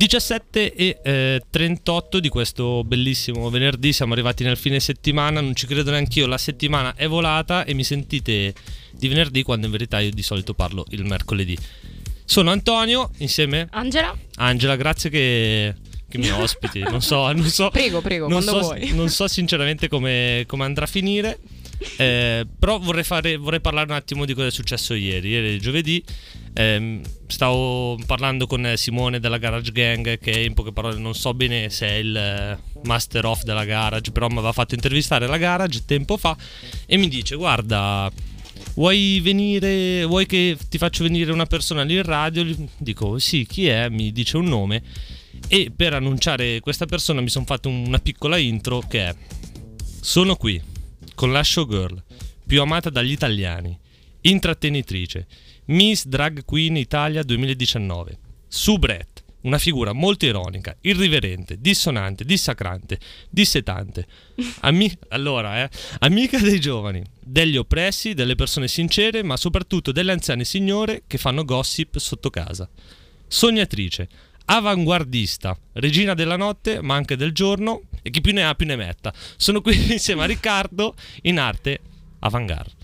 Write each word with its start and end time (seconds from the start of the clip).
17 0.00 0.72
e 0.72 0.98
eh, 1.02 1.42
38 1.50 2.20
di 2.20 2.30
questo 2.30 2.82
bellissimo 2.84 3.50
venerdì, 3.50 3.92
siamo 3.92 4.14
arrivati 4.14 4.42
nel 4.42 4.56
fine 4.56 4.80
settimana, 4.80 5.42
non 5.42 5.54
ci 5.54 5.66
credo 5.66 5.90
neanche 5.90 6.20
io, 6.20 6.26
la 6.26 6.38
settimana 6.38 6.94
è 6.94 7.06
volata 7.06 7.66
e 7.66 7.74
mi 7.74 7.84
sentite 7.84 8.54
di 8.92 9.08
venerdì 9.08 9.42
quando 9.42 9.66
in 9.66 9.72
verità 9.72 9.98
io 10.00 10.10
di 10.10 10.22
solito 10.22 10.54
parlo 10.54 10.86
il 10.92 11.04
mercoledì. 11.04 11.54
Sono 12.24 12.50
Antonio, 12.50 13.10
insieme 13.18 13.68
Angela. 13.72 14.16
Angela, 14.36 14.74
grazie 14.76 15.10
che, 15.10 15.74
che 16.08 16.16
mi 16.16 16.30
ospiti, 16.30 16.80
non 16.80 17.02
so, 17.02 17.30
non 17.32 17.44
so, 17.44 17.68
prego, 17.70 18.00
prego, 18.00 18.26
non 18.26 18.42
quando 18.42 18.62
so, 18.62 18.68
vuoi. 18.68 18.94
non 18.94 19.10
so 19.10 19.28
sinceramente 19.28 19.88
come, 19.88 20.44
come 20.46 20.64
andrà 20.64 20.84
a 20.84 20.88
finire. 20.88 21.38
Eh, 21.96 22.46
però 22.58 22.78
vorrei, 22.78 23.04
fare, 23.04 23.36
vorrei, 23.36 23.60
parlare 23.60 23.90
un 23.90 23.96
attimo 23.96 24.24
di 24.26 24.34
cosa 24.34 24.48
è 24.48 24.50
successo 24.50 24.94
ieri. 24.94 25.30
Ieri 25.30 25.58
giovedì 25.58 26.02
eh, 26.52 27.00
stavo 27.26 27.98
parlando 28.06 28.46
con 28.46 28.72
Simone 28.76 29.18
della 29.18 29.38
Garage 29.38 29.72
Gang, 29.72 30.18
che 30.18 30.30
in 30.30 30.52
poche 30.52 30.72
parole 30.72 30.98
non 30.98 31.14
so 31.14 31.32
bene 31.32 31.70
se 31.70 31.86
è 31.86 31.94
il 31.94 32.14
eh, 32.14 32.58
master 32.84 33.24
of 33.24 33.44
della 33.44 33.64
Garage, 33.64 34.12
però 34.12 34.28
mi 34.28 34.36
aveva 34.36 34.52
fatto 34.52 34.74
intervistare 34.74 35.26
la 35.26 35.38
Garage 35.38 35.84
tempo 35.86 36.16
fa 36.18 36.36
e 36.86 36.96
mi 36.98 37.08
dice: 37.08 37.34
Guarda, 37.36 38.10
vuoi 38.74 39.20
venire? 39.20 40.04
Vuoi 40.04 40.26
che 40.26 40.58
ti 40.68 40.76
faccio 40.76 41.02
venire 41.02 41.32
una 41.32 41.46
persona 41.46 41.82
lì 41.82 41.94
in 41.94 42.02
radio? 42.02 42.44
Dico: 42.76 43.18
Sì, 43.18 43.46
chi 43.46 43.68
è? 43.68 43.88
Mi 43.88 44.12
dice 44.12 44.36
un 44.36 44.46
nome. 44.46 44.82
E 45.48 45.72
per 45.74 45.94
annunciare 45.94 46.60
questa 46.60 46.84
persona 46.84 47.22
mi 47.22 47.30
sono 47.30 47.46
fatto 47.46 47.70
una 47.70 47.98
piccola 47.98 48.36
intro 48.36 48.80
che 48.80 49.06
è: 49.06 49.14
Sono 50.00 50.36
qui 50.36 50.78
con 51.20 51.32
la 51.32 51.42
showgirl 51.42 52.02
più 52.46 52.62
amata 52.62 52.88
dagli 52.88 53.10
italiani, 53.10 53.78
intrattenitrice, 54.22 55.26
Miss 55.66 56.06
Drag 56.06 56.46
Queen 56.46 56.78
Italia 56.78 57.22
2019, 57.22 58.18
Subret, 58.48 59.22
una 59.42 59.58
figura 59.58 59.92
molto 59.92 60.24
ironica, 60.24 60.74
irriverente, 60.80 61.60
dissonante, 61.60 62.24
dissacrante, 62.24 62.98
dissetante. 63.28 64.06
Ami- 64.60 64.96
allora, 65.08 65.62
eh, 65.62 65.68
amica 65.98 66.38
dei 66.38 66.58
giovani, 66.58 67.04
degli 67.20 67.58
oppressi, 67.58 68.14
delle 68.14 68.34
persone 68.34 68.66
sincere, 68.66 69.22
ma 69.22 69.36
soprattutto 69.36 69.92
delle 69.92 70.12
anziane 70.12 70.46
signore 70.46 71.02
che 71.06 71.18
fanno 71.18 71.44
gossip 71.44 71.98
sotto 71.98 72.30
casa. 72.30 72.66
Sognatrice, 73.28 74.08
avanguardista, 74.50 75.56
regina 75.74 76.14
della 76.14 76.36
notte, 76.36 76.82
ma 76.82 76.96
anche 76.96 77.16
del 77.16 77.32
giorno, 77.32 77.82
e 78.02 78.10
chi 78.10 78.20
più 78.20 78.32
ne 78.32 78.44
ha 78.44 78.54
più 78.54 78.66
ne 78.66 78.76
metta. 78.76 79.12
Sono 79.36 79.60
qui 79.60 79.74
insieme 79.92 80.24
a 80.24 80.26
Riccardo 80.26 80.94
in 81.22 81.38
arte 81.38 81.80
Avantgarde. 82.20 82.79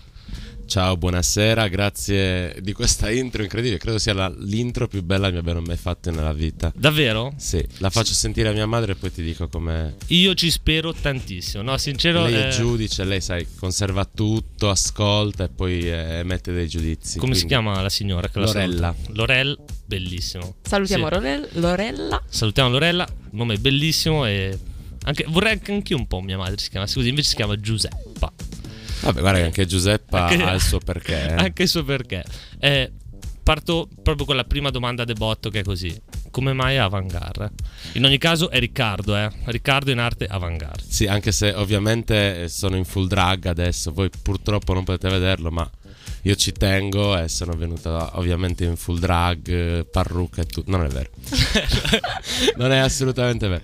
Ciao, 0.67 0.97
buonasera, 0.97 1.69
grazie 1.69 2.57
di 2.59 2.73
questa 2.73 3.09
intro 3.09 3.41
incredibile. 3.41 3.79
Credo 3.79 3.97
sia 3.97 4.13
la, 4.13 4.27
l'intro 4.27 4.89
più 4.89 5.01
bella 5.01 5.27
che 5.27 5.35
mi 5.35 5.39
abbiano 5.39 5.61
mai 5.61 5.77
fatto 5.77 6.11
nella 6.11 6.33
vita. 6.33 6.73
Davvero? 6.75 7.33
Sì, 7.37 7.65
la 7.77 7.89
faccio 7.89 8.11
sentire 8.11 8.49
a 8.49 8.51
mia 8.51 8.65
madre 8.65 8.91
e 8.91 8.95
poi 8.95 9.09
ti 9.09 9.23
dico 9.23 9.47
com'è. 9.47 9.93
Io 10.07 10.33
ci 10.33 10.51
spero 10.51 10.91
tantissimo, 10.91 11.63
no? 11.63 11.77
Sincero. 11.77 12.25
Lei 12.25 12.33
è 12.33 12.47
eh... 12.47 12.51
giudice, 12.51 13.05
lei 13.05 13.21
sai, 13.21 13.47
conserva 13.57 14.03
tutto, 14.03 14.69
ascolta 14.69 15.45
e 15.45 15.47
poi 15.47 15.79
eh, 15.89 16.17
emette 16.17 16.51
dei 16.51 16.67
giudizi. 16.67 17.17
Come 17.17 17.31
quindi... 17.31 17.39
si 17.39 17.45
chiama 17.45 17.81
la 17.81 17.89
signora? 17.89 18.27
Che 18.27 18.37
Lorella. 18.37 18.87
La 18.87 18.95
Lorella, 19.13 19.55
bellissimo. 19.85 20.55
Salutiamo 20.63 21.07
sì. 21.09 21.59
Lorella. 21.61 22.21
Salutiamo 22.27 22.69
Lorella, 22.69 23.07
nome 23.31 23.57
bellissimo 23.57 24.25
e. 24.25 24.59
Anche, 25.05 25.23
vorrei 25.29 25.57
che 25.61 25.71
anche 25.71 25.93
io 25.93 25.99
un 25.99 26.07
po' 26.07 26.19
mia 26.19 26.37
madre 26.37 26.57
si 26.57 26.69
chiama 26.69 26.85
così, 26.85 27.07
invece 27.07 27.29
si 27.29 27.35
chiama 27.35 27.55
Giuseppa. 27.55 28.33
Vabbè, 29.01 29.19
guarda 29.19 29.39
che 29.39 29.45
anche 29.45 29.65
Giuseppa 29.65 30.25
anche, 30.25 30.43
ha 30.43 30.53
il 30.53 30.61
suo 30.61 30.79
perché. 30.79 31.29
Eh. 31.29 31.33
Anche 31.33 31.63
il 31.63 31.69
suo 31.69 31.83
perché. 31.83 32.23
Eh, 32.59 32.91
parto 33.43 33.87
proprio 34.03 34.25
con 34.25 34.35
la 34.35 34.43
prima 34.43 34.69
domanda 34.71 35.05
de 35.05 35.13
botto 35.13 35.49
che 35.49 35.59
è 35.59 35.63
così. 35.63 35.95
Come 36.31 36.53
mai 36.53 36.77
Avantgarde? 36.77 37.51
In 37.93 38.03
ogni 38.05 38.17
caso 38.17 38.49
è 38.49 38.59
Riccardo, 38.59 39.15
eh? 39.15 39.31
Riccardo 39.45 39.91
in 39.91 39.99
arte 39.99 40.25
Avantgarde. 40.25 40.83
Sì, 40.87 41.05
anche 41.05 41.31
se 41.31 41.51
ovviamente 41.53 42.49
sono 42.49 42.75
in 42.75 42.83
full 42.83 43.07
drag 43.07 43.45
adesso, 43.45 43.91
voi 43.91 44.09
purtroppo 44.21 44.73
non 44.73 44.83
potete 44.83 45.09
vederlo, 45.09 45.49
ma 45.49 45.69
io 46.23 46.35
ci 46.35 46.51
tengo 46.51 47.17
e 47.17 47.29
sono 47.29 47.53
venuta 47.53 48.17
ovviamente 48.17 48.65
in 48.65 48.75
full 48.75 48.99
drag, 48.99 49.85
parrucca 49.85 50.41
e 50.41 50.45
tutto. 50.45 50.69
Non 50.69 50.83
è 50.83 50.89
vero. 50.89 51.09
non 52.57 52.71
è 52.73 52.79
assolutamente 52.79 53.47
vero. 53.47 53.63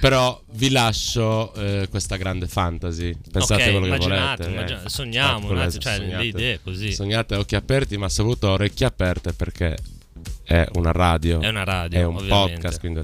Però 0.00 0.40
vi 0.52 0.70
lascio 0.70 1.52
eh, 1.54 1.88
questa 1.88 2.16
grande 2.16 2.46
fantasy. 2.46 3.14
Pensate 3.30 3.62
okay, 3.62 3.78
quello 3.78 3.96
che 3.96 3.98
volete. 3.98 4.44
Eh. 4.44 4.50
Immagina, 4.50 4.82
eh. 4.84 4.88
sogniamo, 4.88 5.48
attimo, 5.48 5.70
cioè, 5.70 5.94
sognate, 5.96 6.16
le 6.16 6.24
idee 6.24 6.60
così. 6.62 6.92
Sognate 6.92 7.34
occhi 7.36 7.56
aperti, 7.56 7.96
ma 7.96 8.08
soprattutto 8.08 8.50
orecchie 8.50 8.86
aperte 8.86 9.32
perché 9.32 9.76
è 10.44 10.66
una 10.74 10.92
radio. 10.92 11.40
È 11.40 11.48
una 11.48 11.64
radio. 11.64 11.98
È 11.98 12.04
un 12.04 12.16
ovviamente. 12.16 12.54
podcast. 12.54 12.80
Quindi... 12.80 13.02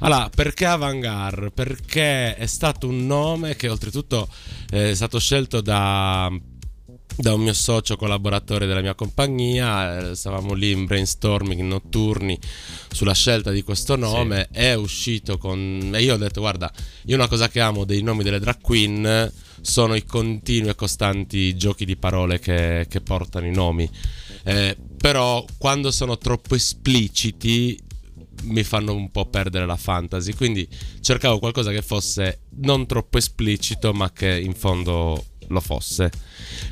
Allora, 0.00 0.30
perché 0.34 0.66
Avantgarde? 0.66 1.50
Perché 1.50 2.36
è 2.36 2.46
stato 2.46 2.88
un 2.88 3.06
nome 3.06 3.56
che 3.56 3.68
oltretutto 3.68 4.28
è 4.70 4.94
stato 4.94 5.18
scelto 5.18 5.60
da 5.60 6.30
da 7.20 7.34
un 7.34 7.40
mio 7.40 7.52
socio 7.52 7.96
collaboratore 7.96 8.66
della 8.66 8.80
mia 8.80 8.94
compagnia, 8.94 10.10
eh, 10.10 10.14
stavamo 10.14 10.54
lì 10.54 10.70
in 10.70 10.84
brainstorming 10.84 11.62
notturni 11.62 12.38
sulla 12.92 13.12
scelta 13.12 13.50
di 13.50 13.62
questo 13.62 13.96
nome, 13.96 14.48
sì. 14.52 14.58
è 14.58 14.74
uscito 14.74 15.36
con... 15.36 15.90
e 15.94 16.02
io 16.02 16.14
ho 16.14 16.16
detto 16.16 16.40
guarda, 16.40 16.72
io 17.06 17.16
una 17.16 17.26
cosa 17.26 17.48
che 17.48 17.60
amo 17.60 17.84
dei 17.84 18.02
nomi 18.02 18.22
delle 18.22 18.38
drag 18.38 18.60
queen 18.60 19.32
sono 19.60 19.96
i 19.96 20.04
continui 20.04 20.70
e 20.70 20.76
costanti 20.76 21.56
giochi 21.56 21.84
di 21.84 21.96
parole 21.96 22.38
che, 22.38 22.86
che 22.88 23.00
portano 23.00 23.46
i 23.46 23.52
nomi, 23.52 23.90
eh, 24.44 24.76
però 24.96 25.44
quando 25.58 25.90
sono 25.90 26.18
troppo 26.18 26.54
espliciti 26.54 27.76
mi 28.44 28.62
fanno 28.62 28.94
un 28.94 29.10
po' 29.10 29.26
perdere 29.26 29.66
la 29.66 29.76
fantasy, 29.76 30.34
quindi 30.34 30.68
cercavo 31.00 31.40
qualcosa 31.40 31.72
che 31.72 31.82
fosse 31.82 32.42
non 32.60 32.86
troppo 32.86 33.18
esplicito 33.18 33.92
ma 33.92 34.12
che 34.12 34.38
in 34.38 34.54
fondo 34.54 35.24
lo 35.48 35.60
fosse. 35.60 36.10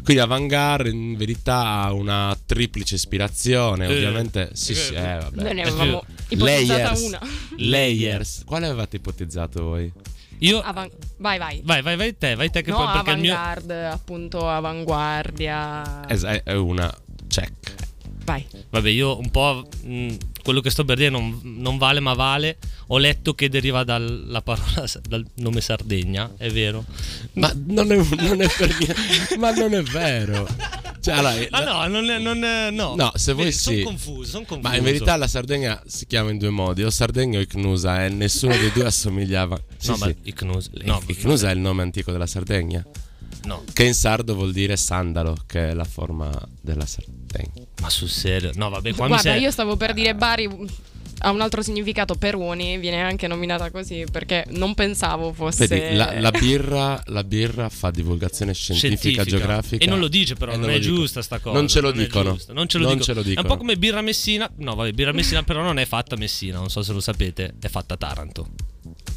Quindi 0.03 0.23
Avantgarde 0.23 0.91
in 0.91 1.17
verità 1.17 1.83
ha 1.83 1.93
una 1.93 2.37
triplice 2.47 2.95
ispirazione, 2.97 3.87
eh, 3.87 3.95
ovviamente. 3.95 4.51
Sì, 4.53 4.75
sì, 4.75 4.95
eh, 4.95 5.19
vabbè. 5.21 5.43
Noi 5.43 5.55
ne 5.55 5.63
avevamo 5.63 6.05
ipotizzata 6.29 6.83
Layers. 6.83 7.01
una. 7.03 7.21
Layers. 7.59 8.43
Quale 8.45 8.67
avevate 8.67 8.97
ipotizzato 8.97 9.63
voi? 9.63 9.93
Io 10.41 10.61
Avan- 10.61 10.91
vai, 11.19 11.39
vai. 11.39 11.61
Vai, 11.65 11.81
vai, 11.83 11.97
vai 11.97 12.17
te, 12.17 12.35
vai 12.35 12.51
te 12.51 12.63
che 12.63 12.71
no, 12.71 12.77
poi 12.77 12.87
perché 12.93 13.11
Avantgarde, 13.11 13.75
il 13.75 13.81
mio 13.81 13.91
appunto 13.93 14.49
avanguardia. 14.49 16.07
Es- 16.09 16.23
è 16.25 16.53
una 16.55 16.95
check. 17.29 17.75
Vai. 18.25 18.45
Vabbè, 18.71 18.89
io 18.91 19.19
un 19.19 19.31
po' 19.31 19.67
mh, 19.85 20.15
quello 20.47 20.61
che 20.61 20.71
sto 20.71 20.85
per 20.85 20.97
dire 20.97 21.11
non, 21.11 21.41
non, 21.43 21.77
vale, 21.77 21.99
ma 21.99 22.15
vale. 22.15 22.59
Ho 22.89 22.99
letto 22.99 23.35
che 23.35 23.49
deriva 23.49 23.83
dalla 23.83 24.43
parola, 24.43 24.85
dal 25.09 25.27
nome 25.39 25.61
Sardegna, 25.61 26.35
è 26.37 26.49
vero. 26.51 26.85
Ma 27.33 27.53
non 27.67 27.91
è, 27.91 27.97
non 27.97 28.41
è 28.41 28.49
per 28.57 28.69
niente. 28.79 29.37
ma 29.39 29.51
non 29.51 29.75
è 29.75 29.83
vero. 29.83 30.47
Cioè, 31.01 31.15
allora, 31.15 31.35
ah 31.51 31.65
no, 31.65 31.99
non 31.99 32.11
è, 32.11 32.19
non 32.21 32.45
è, 32.45 32.71
no. 32.71 32.95
No, 32.95 33.11
se 33.17 33.33
vuoi 33.33 33.51
sì. 33.51 33.59
Sono 33.59 33.83
confuso, 33.83 34.31
son 34.31 34.45
confuso. 34.45 34.69
Ma 34.69 34.77
in 34.77 34.85
verità 34.85 35.17
la 35.17 35.27
Sardegna 35.27 35.83
si 35.85 36.07
chiama 36.07 36.31
in 36.31 36.39
due 36.39 36.51
modi, 36.51 36.85
o 36.85 36.91
Sardegna 36.91 37.41
o 37.41 37.43
Icnusa, 37.43 38.05
e 38.05 38.09
nessuno 38.09 38.57
dei 38.57 38.71
due 38.71 38.87
assomigliava. 38.87 39.61
Sì, 39.77 39.89
no, 39.89 39.97
sì. 39.97 40.01
ma 40.05 40.15
Icnusa, 40.23 40.71
no, 40.85 41.03
Icnusa 41.07 41.51
è 41.51 41.55
il 41.55 41.59
nome 41.59 41.83
antico 41.83 42.13
della 42.13 42.27
Sardegna. 42.27 42.87
No. 43.45 43.65
Che 43.73 43.85
in 43.85 43.95
sardo 43.95 44.35
vuol 44.35 44.53
dire 44.53 44.77
sandalo, 44.77 45.37
che 45.47 45.71
è 45.71 45.75
la 45.75 45.85
forma 45.85 46.31
della 46.61 46.87
Sardegna. 46.87 47.67
Ma 47.81 47.91
sul 47.91 48.09
serio? 48.09 48.51
No, 48.55 48.71
vabbè, 48.71 48.95
qua 48.95 49.07
Guarda, 49.07 49.33
sei... 49.33 49.43
io 49.43 49.51
stavo 49.51 49.77
per 49.77 49.93
dire 49.93 50.15
Bari 50.15 50.49
ha 51.21 51.31
un 51.31 51.41
altro 51.41 51.63
significato 51.63 52.15
Peroni, 52.15 52.79
viene 52.79 53.01
anche 53.01 53.27
nominata 53.27 53.71
così 53.71 54.05
perché 54.11 54.45
non 54.51 54.75
pensavo 54.75 55.33
fosse 55.33 55.67
Vedi, 55.67 55.97
la, 55.97 56.21
la, 56.21 56.31
birra, 56.31 57.01
la 57.07 57.25
birra 57.25 57.69
fa 57.69 57.91
divulgazione 57.91 58.53
scientifica, 58.53 58.97
scientifica, 58.97 59.25
geografica 59.25 59.85
e 59.85 59.89
non 59.89 59.99
lo 59.99 60.09
dice 60.09 60.35
però, 60.35 60.53
non, 60.53 60.63
non 60.63 60.71
è 60.71 60.79
giusta 60.79 61.23
sta 61.23 61.39
cosa. 61.39 61.57
Non 61.57 61.69
ce 61.69 61.81
lo 61.81 61.89
non 61.89 62.03
dicono. 62.03 62.37
Non 62.49 62.69
ce 62.69 62.79
lo, 62.79 62.85
non 62.85 62.99
dicono. 62.99 63.01
ce 63.03 63.15
lo 63.15 63.23
dicono. 63.23 63.41
È 63.41 63.51
un 63.51 63.55
po' 63.55 63.57
come 63.57 63.77
birra 63.77 64.03
Messina. 64.03 64.51
No, 64.57 64.75
vabbè, 64.75 64.93
birra 64.93 65.13
Messina 65.13 65.43
però 65.43 65.63
non 65.63 65.79
è 65.79 65.87
fatta 65.87 66.17
a 66.17 66.19
Messina, 66.19 66.59
non 66.59 66.69
so 66.69 66.83
se 66.83 66.93
lo 66.93 67.01
sapete, 67.01 67.55
è 67.61 67.69
fatta 67.69 67.95
a 67.95 67.97
Taranto. 67.97 68.49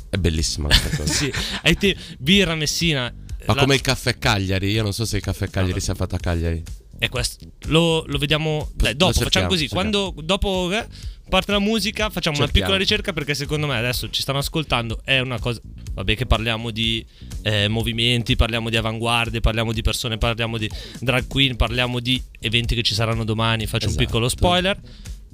È 0.09 0.17
bellissima 0.17 0.67
questa 0.67 0.95
cosa. 0.95 1.11
sì, 1.77 1.95
birra 2.17 2.55
Messina 2.55 3.13
ma 3.49 3.55
la... 3.55 3.61
come 3.61 3.75
il 3.75 3.81
caffè 3.81 4.17
Cagliari, 4.17 4.69
io 4.69 4.83
non 4.83 4.93
so 4.93 5.05
se 5.05 5.17
il 5.17 5.23
caffè 5.23 5.49
Cagliari 5.49 5.73
no, 5.73 5.79
sia 5.79 5.95
fatto 5.95 6.15
a 6.15 6.19
Cagliari. 6.19 6.63
E 7.01 7.09
questo 7.09 7.45
lo, 7.67 8.03
lo 8.05 8.17
vediamo 8.17 8.69
Dai, 8.75 8.95
dopo, 8.95 9.13
cerchiamo, 9.13 9.23
facciamo 9.23 9.47
così. 9.47 9.67
cerchiamo. 9.67 9.89
Quando 9.89 10.21
dopo 10.21 10.69
eh, 10.71 10.85
parte 11.29 11.51
la 11.53 11.59
musica, 11.59 12.09
facciamo 12.09 12.35
cerchiamo. 12.35 12.43
una 12.43 12.51
piccola 12.51 12.77
ricerca 12.77 13.13
perché 13.13 13.33
secondo 13.33 13.67
me 13.67 13.77
adesso 13.77 14.09
ci 14.09 14.21
stanno 14.21 14.39
ascoltando. 14.39 14.99
È 15.03 15.19
una 15.19 15.39
cosa. 15.39 15.61
Vabbè, 15.93 16.15
che 16.15 16.25
parliamo 16.25 16.71
di 16.71 17.03
eh, 17.41 17.67
movimenti, 17.69 18.35
parliamo 18.35 18.69
di 18.69 18.75
avanguardie, 18.75 19.39
parliamo 19.39 19.71
di 19.71 19.81
persone, 19.81 20.17
parliamo 20.17 20.57
di 20.57 20.69
drag 20.99 21.25
queen, 21.27 21.55
parliamo 21.55 21.99
di 21.99 22.21
eventi 22.39 22.75
che 22.75 22.83
ci 22.83 22.93
saranno 22.93 23.23
domani. 23.23 23.65
Faccio 23.65 23.87
esatto. 23.87 23.99
un 23.99 24.05
piccolo 24.05 24.29
spoiler 24.29 24.79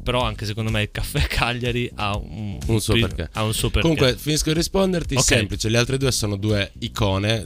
però 0.05 0.21
anche 0.21 0.45
secondo 0.45 0.69
me 0.69 0.83
il 0.83 0.91
caffè 0.91 1.21
Cagliari 1.25 1.89
ha 1.95 2.15
un, 2.15 2.59
un, 2.67 2.79
suo, 2.79 2.93
perché. 2.93 3.27
Ha 3.33 3.43
un 3.43 3.55
suo 3.55 3.71
perché. 3.71 3.87
Comunque 3.87 4.15
finisco 4.15 4.49
di 4.51 4.57
risponderti, 4.57 5.15
okay. 5.15 5.25
semplice, 5.25 5.67
le 5.67 5.79
altre 5.79 5.97
due 5.97 6.11
sono 6.11 6.35
due 6.35 6.71
icone 6.79 7.43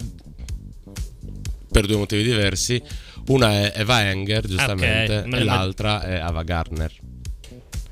per 1.72 1.86
due 1.86 1.98
motivi 1.98 2.24
diversi. 2.24 2.82
Una 3.28 3.52
è 3.52 3.74
Eva 3.76 4.10
Enger, 4.10 4.48
giustamente, 4.48 5.18
okay. 5.18 5.40
e 5.40 5.44
l'altra 5.44 6.02
è 6.02 6.16
Ava 6.16 6.44
Gardner. 6.44 6.92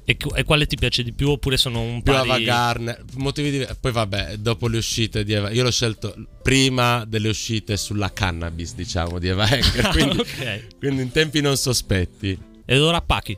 E, 0.09 0.15
e 0.35 0.43
quale 0.43 0.65
ti 0.67 0.77
piace 0.77 1.03
di 1.03 1.11
più? 1.11 1.29
Oppure 1.29 1.57
sono 1.57 1.81
un 1.81 2.01
più 2.01 2.13
pari... 2.13 2.29
Ava 2.29 2.39
Gardner, 2.39 3.03
motivi 3.15 3.51
di... 3.51 3.67
Poi 3.79 3.91
vabbè, 3.91 4.37
dopo 4.37 4.67
le 4.67 4.77
uscite 4.77 5.23
di 5.23 5.33
Eva, 5.33 5.51
io 5.51 5.63
l'ho 5.63 5.71
scelto 5.71 6.15
prima 6.41 7.03
delle 7.05 7.27
uscite 7.27 7.75
sulla 7.75 8.13
cannabis, 8.13 8.73
diciamo, 8.73 9.19
di 9.19 9.27
Eva 9.27 9.43
Hacker, 9.43 9.89
quindi, 9.91 10.17
ok. 10.19 10.67
quindi 10.79 11.01
in 11.01 11.11
tempi 11.11 11.41
non 11.41 11.57
sospetti. 11.57 12.37
Ed 12.65 12.81
ora 12.81 13.01
Pachi. 13.01 13.37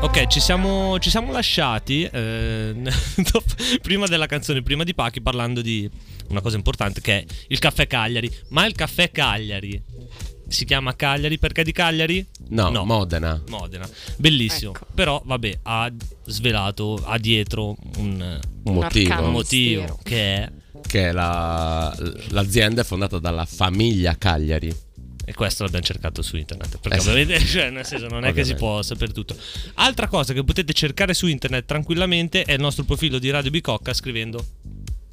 Ok, 0.00 0.26
ci 0.28 0.40
siamo, 0.40 0.98
ci 0.98 1.10
siamo 1.10 1.32
lasciati 1.32 2.02
eh, 2.04 2.72
dopo- 3.16 3.54
prima 3.82 4.06
della 4.06 4.26
canzone, 4.26 4.62
prima 4.62 4.84
di 4.84 4.94
Pachi, 4.94 5.20
parlando 5.20 5.62
di 5.62 5.88
una 6.28 6.40
cosa 6.40 6.56
importante 6.56 7.00
che 7.00 7.18
è 7.20 7.24
il 7.48 7.58
caffè 7.58 7.86
Cagliari. 7.86 8.30
Ma 8.48 8.66
il 8.66 8.74
caffè 8.74 9.10
Cagliari 9.10 9.82
si 10.48 10.64
chiama 10.64 10.94
Cagliari 10.94 11.38
perché 11.38 11.64
di 11.64 11.72
Cagliari? 11.72 12.24
No, 12.70 12.84
Modena. 12.84 13.42
Modena. 13.48 13.88
Bellissimo. 14.16 14.72
Ecco. 14.72 14.86
Però, 14.94 15.20
vabbè, 15.24 15.58
ha 15.62 15.90
svelato, 16.26 17.02
ha 17.04 17.18
dietro 17.18 17.74
un, 17.96 18.38
Un 18.64 18.74
motivo. 18.74 19.22
un 19.22 19.30
motivo 19.32 19.98
che 20.02 20.16
è... 20.36 20.50
Che 20.86 21.10
la- 21.10 21.92
l'azienda 22.28 22.82
è 22.82 22.84
fondata 22.84 23.18
dalla 23.18 23.44
famiglia 23.44 24.14
Cagliari. 24.16 24.84
E 25.28 25.34
questo 25.34 25.64
l'abbiamo 25.64 25.84
cercato 25.84 26.22
su 26.22 26.36
internet. 26.36 26.78
Perché 26.78 26.98
Eh 26.98 27.00
sì. 27.00 27.08
ovviamente, 27.10 27.44
cioè, 27.44 27.70
nel 27.70 27.84
senso, 27.84 28.06
non 28.06 28.24
è 28.24 28.32
che 28.32 28.44
si 28.44 28.54
può 28.54 28.80
sapere 28.82 29.12
tutto. 29.12 29.36
Altra 29.74 30.06
cosa 30.06 30.32
che 30.32 30.44
potete 30.44 30.72
cercare 30.72 31.14
su 31.14 31.26
internet 31.26 31.66
tranquillamente 31.66 32.44
è 32.44 32.52
il 32.52 32.60
nostro 32.60 32.84
profilo 32.84 33.18
di 33.18 33.28
Radio 33.30 33.50
Bicocca 33.50 33.92
scrivendo 33.92 34.44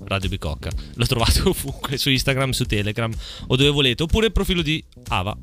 Radio 0.05 0.29
Bicocca. 0.29 0.69
Lo 0.95 1.05
trovate 1.07 1.41
ovunque, 1.49 1.97
su 1.97 2.11
Instagram, 2.11 2.51
su 2.51 2.65
Telegram 2.65 3.11
o 3.47 3.55
dove 3.55 3.69
volete. 3.71 4.03
Oppure 4.03 4.27
il 4.27 4.31
profilo 4.31 4.61
di 4.61 4.83
Ava. 5.07 5.35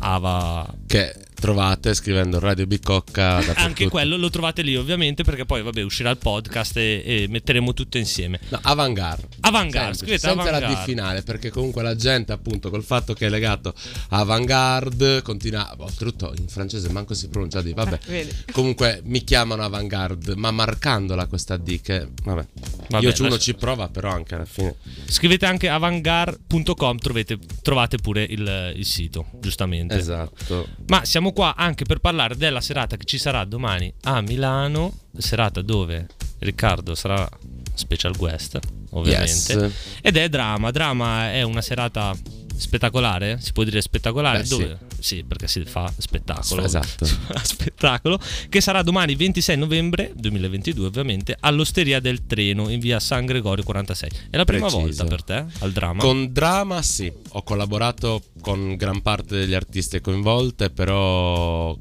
Ava. 0.00 0.74
Che 0.86 1.14
trovate 1.34 1.94
scrivendo 1.94 2.38
Radio 2.38 2.66
Bicocca. 2.66 3.36
Anche 3.56 3.88
quello 3.88 4.16
lo 4.16 4.30
trovate 4.30 4.62
lì, 4.62 4.76
ovviamente, 4.76 5.24
perché 5.24 5.44
poi, 5.44 5.62
vabbè, 5.62 5.82
uscirà 5.82 6.10
il 6.10 6.16
podcast 6.18 6.76
e, 6.76 7.02
e 7.04 7.26
metteremo 7.28 7.72
tutto 7.74 7.98
insieme. 7.98 8.40
No, 8.48 8.58
Avantgarde. 8.62 9.28
Avantgarde, 9.40 9.96
Semplice, 9.96 10.18
scrivete 10.18 10.42
senza 10.42 10.50
la 10.50 10.58
D 10.58 10.62
Avantgarde. 10.62 10.90
finale, 10.90 11.22
perché 11.22 11.50
comunque 11.50 11.82
la 11.82 11.96
gente, 11.96 12.32
appunto, 12.32 12.70
col 12.70 12.82
fatto 12.82 13.12
che 13.14 13.26
è 13.26 13.28
legato 13.28 13.74
a 14.10 14.18
Avantgarde, 14.18 15.22
continua. 15.22 15.74
Oltretutto 15.76 16.34
in 16.38 16.48
francese 16.48 16.90
manco 16.90 17.14
si 17.14 17.28
pronuncia 17.28 17.60
D. 17.60 17.74
Vabbè. 17.74 17.98
Eh. 18.06 18.28
Comunque 18.52 19.00
mi 19.04 19.22
chiamano 19.24 19.62
Avantgarde, 19.62 20.36
ma 20.36 20.50
marcandola 20.50 21.26
questa 21.26 21.56
D 21.56 21.80
che. 21.80 22.08
Vabbè. 22.22 22.46
Vabbè, 22.88 23.04
Io 23.04 23.12
uno 23.18 23.28
lascia- 23.28 23.38
ci 23.42 23.54
prova, 23.54 23.88
però 23.88 24.10
anche 24.10 24.34
alla 24.34 24.44
fine. 24.44 24.76
Scrivete 25.06 25.46
anche 25.46 25.68
avantgar.com, 25.68 26.98
trovate, 26.98 27.38
trovate 27.62 27.96
pure 27.98 28.22
il, 28.22 28.72
il 28.76 28.84
sito, 28.84 29.26
giustamente. 29.40 29.96
Esatto. 29.96 30.66
Ma 30.86 31.04
siamo 31.04 31.23
qua 31.32 31.54
anche 31.56 31.84
per 31.84 31.98
parlare 31.98 32.36
della 32.36 32.60
serata 32.60 32.96
che 32.96 33.04
ci 33.04 33.18
sarà 33.18 33.44
domani 33.44 33.92
a 34.02 34.20
Milano, 34.20 34.92
serata 35.16 35.62
dove 35.62 36.06
Riccardo 36.38 36.94
sarà 36.94 37.28
special 37.74 38.16
guest, 38.16 38.58
ovviamente. 38.90 39.52
Yes. 39.52 39.98
Ed 40.02 40.16
è 40.16 40.28
Drama. 40.28 40.70
Drama 40.70 41.32
è 41.32 41.42
una 41.42 41.62
serata 41.62 42.14
spettacolare, 42.56 43.38
si 43.40 43.52
può 43.52 43.64
dire 43.64 43.80
spettacolare, 43.80 44.42
Beh, 44.42 44.48
dove 44.48 44.78
sì. 44.98 45.24
perché 45.24 45.46
si 45.48 45.64
fa 45.64 45.92
spettacolo. 45.96 46.64
Esatto. 46.64 47.04
spettacolo 47.42 48.18
che 48.48 48.60
sarà 48.60 48.82
domani 48.82 49.14
26 49.14 49.56
novembre 49.56 50.12
2022, 50.14 50.86
ovviamente, 50.86 51.36
all'Osteria 51.40 52.00
del 52.00 52.26
Treno 52.26 52.68
in 52.68 52.80
via 52.80 53.00
San 53.00 53.26
Gregorio 53.26 53.64
46. 53.64 54.10
È 54.30 54.36
la 54.36 54.44
prima 54.44 54.68
Preciso. 54.68 54.82
volta 54.86 55.04
per 55.04 55.22
te 55.24 55.44
al 55.60 55.72
Drama? 55.72 56.00
Con 56.00 56.32
Drama 56.32 56.82
sì, 56.82 57.12
ho 57.30 57.42
collaborato 57.42 58.22
con 58.40 58.76
gran 58.76 59.02
parte 59.02 59.36
degli 59.36 59.54
artisti 59.54 60.00
coinvolte, 60.00 60.70
però 60.70 61.76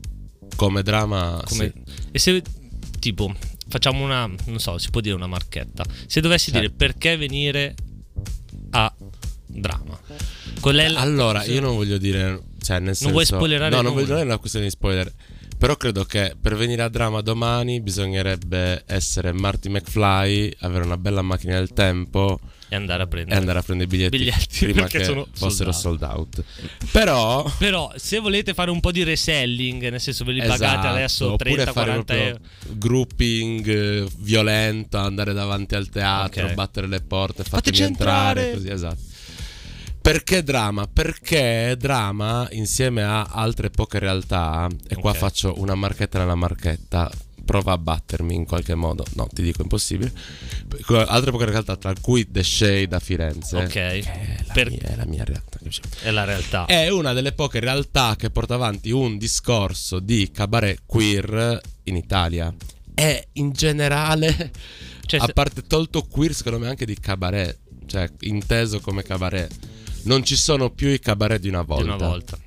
come 0.56 0.82
Drama 0.84 1.42
Come- 1.48 1.74
sì. 1.76 1.94
E 2.12 2.20
se 2.20 2.42
tipo 3.00 3.34
facciamo 3.68 4.04
una, 4.04 4.28
non 4.46 4.60
so, 4.60 4.78
si 4.78 4.90
può 4.90 5.02
dire 5.02 5.16
una 5.16 5.28
marchetta. 5.28 5.84
Se 6.08 6.22
dovessi 6.22 6.52
Certo. 6.52 6.60
dire 6.60 6.74
perché 6.76 7.18
venire 7.18 7.74
a 8.72 8.94
Drama. 9.46 10.00
È 10.70 10.90
la- 10.90 11.00
Allora, 11.00 11.44
io 11.46 11.62
non 11.62 11.76
voglio 11.76 11.98
dire, 11.98 12.42
cioè 12.62 12.80
nel 12.80 12.96
senso, 12.96 13.12
vuoi 13.14 13.26
spoilerare 13.26 13.76
No, 13.76 13.82
non 13.82 13.94
voglio 13.94 14.06
dire 14.06 14.22
una 14.22 14.38
questione 14.38 14.66
di 14.66 14.72
spoiler. 14.72 15.12
Però 15.58 15.78
credo 15.78 16.04
che 16.04 16.36
per 16.40 16.56
venire 16.58 16.82
a 16.82 16.90
Drama 16.90 17.22
domani 17.22 17.80
bisognerebbe 17.80 18.84
essere 18.86 19.32
Marty 19.32 19.70
McFly, 19.70 20.52
avere 20.60 20.84
una 20.84 20.98
bella 20.98 21.22
macchina 21.22 21.54
del 21.54 21.72
tempo 21.72 22.38
e 22.68 22.76
andare 22.76 23.04
a 23.04 23.08
prendere. 23.08 23.40
andare 23.40 23.60
a 23.60 23.62
prendere 23.62 23.88
i 23.88 23.92
biglietti, 23.92 24.18
Biglietti, 24.18 24.66
prima 24.66 24.88
che 24.88 25.04
fossero 25.32 25.72
sold 25.72 26.00
sold 26.00 26.04
out. 26.04 26.44
Però 26.92 27.50
Però 27.58 27.94
se 27.96 28.20
volete 28.20 28.54
fare 28.54 28.72
un 28.72 28.82
po' 28.82 28.92
di 28.92 29.04
reselling, 29.04 29.88
nel 29.90 30.02
senso 30.02 30.26
ve 30.26 30.34
li 30.34 30.42
Esatto, 30.42 30.60
pagate 30.60 30.88
adesso 30.88 31.32
oppure 31.34 31.54
30 31.54 31.72
fare 31.72 31.86
40 32.04 32.14
proprio 32.14 32.28
euro. 32.30 32.78
grouping 32.78 33.68
eh, 33.68 34.08
violento, 34.18 34.98
andare 34.98 35.32
davanti 35.32 35.76
al 35.76 35.88
teatro, 35.88 36.48
Ok. 36.48 36.54
battere 36.56 36.88
le 36.88 37.00
porte, 37.02 37.44
Fateci 37.44 37.84
entrare, 37.84 38.42
entrare. 38.42 38.54
così 38.54 38.70
esatto. 38.70 39.12
Perché 40.04 40.44
drama? 40.44 40.86
Perché 40.92 41.76
drama 41.80 42.46
insieme 42.52 43.04
a 43.04 43.24
altre 43.24 43.70
poche 43.70 44.00
realtà, 44.00 44.68
e 44.90 44.96
qua 44.96 45.12
Ok. 45.12 45.18
faccio 45.18 45.54
una 45.62 45.76
marchetta 45.76 46.20
nella 46.20 46.36
marchetta, 46.36 47.10
prova 47.46 47.72
a 47.72 47.78
battermi 47.78 48.36
in 48.36 48.44
qualche 48.46 48.76
modo, 48.76 49.06
no 49.14 49.28
ti 49.32 49.42
dico 49.42 49.62
impossibile, 49.62 50.12
altre 51.08 51.32
poche 51.32 51.46
realtà 51.46 51.78
tra 51.78 51.94
cui 52.02 52.30
The 52.30 52.44
Shade 52.44 52.94
a 52.94 53.00
Firenze, 53.00 53.56
Ok. 53.56 53.74
è 53.76 54.02
la, 54.46 54.54
Per- 54.54 54.70
mia, 54.72 54.80
è 54.82 54.96
la 54.98 55.06
mia 55.06 55.24
realtà. 55.24 55.60
È 56.02 56.12
la 56.12 56.26
realtà. 56.26 56.66
È 56.66 56.90
una 56.90 57.14
delle 57.14 57.32
poche 57.32 57.62
realtà 57.62 58.16
che 58.18 58.30
porta 58.30 58.56
avanti 58.56 58.92
un 58.92 59.18
discorso 59.18 60.00
di 60.00 60.30
cabaret 60.32 60.82
queer 60.86 61.62
in 61.84 61.96
Italia. 61.96 62.54
E 62.94 63.28
in 63.34 63.52
generale, 63.54 64.52
Cioè, 65.06 65.22
a 65.22 65.28
parte 65.28 65.62
tolto 65.62 66.02
queer, 66.04 66.34
secondo 66.34 66.60
me 66.60 66.68
anche 66.68 66.86
di 66.86 67.00
cabaret, 67.00 67.58
cioè 67.86 68.10
inteso 68.22 68.82
come 68.82 69.02
cabaret. 69.04 69.72
Non 70.04 70.24
ci 70.24 70.36
sono 70.36 70.70
più 70.70 70.90
i 70.90 71.00
cabaret 71.00 71.40
di 71.40 71.50
una 71.50 71.62
di 71.62 71.68
volta. 71.68 71.84
una 71.84 72.08
volta. 72.08 72.38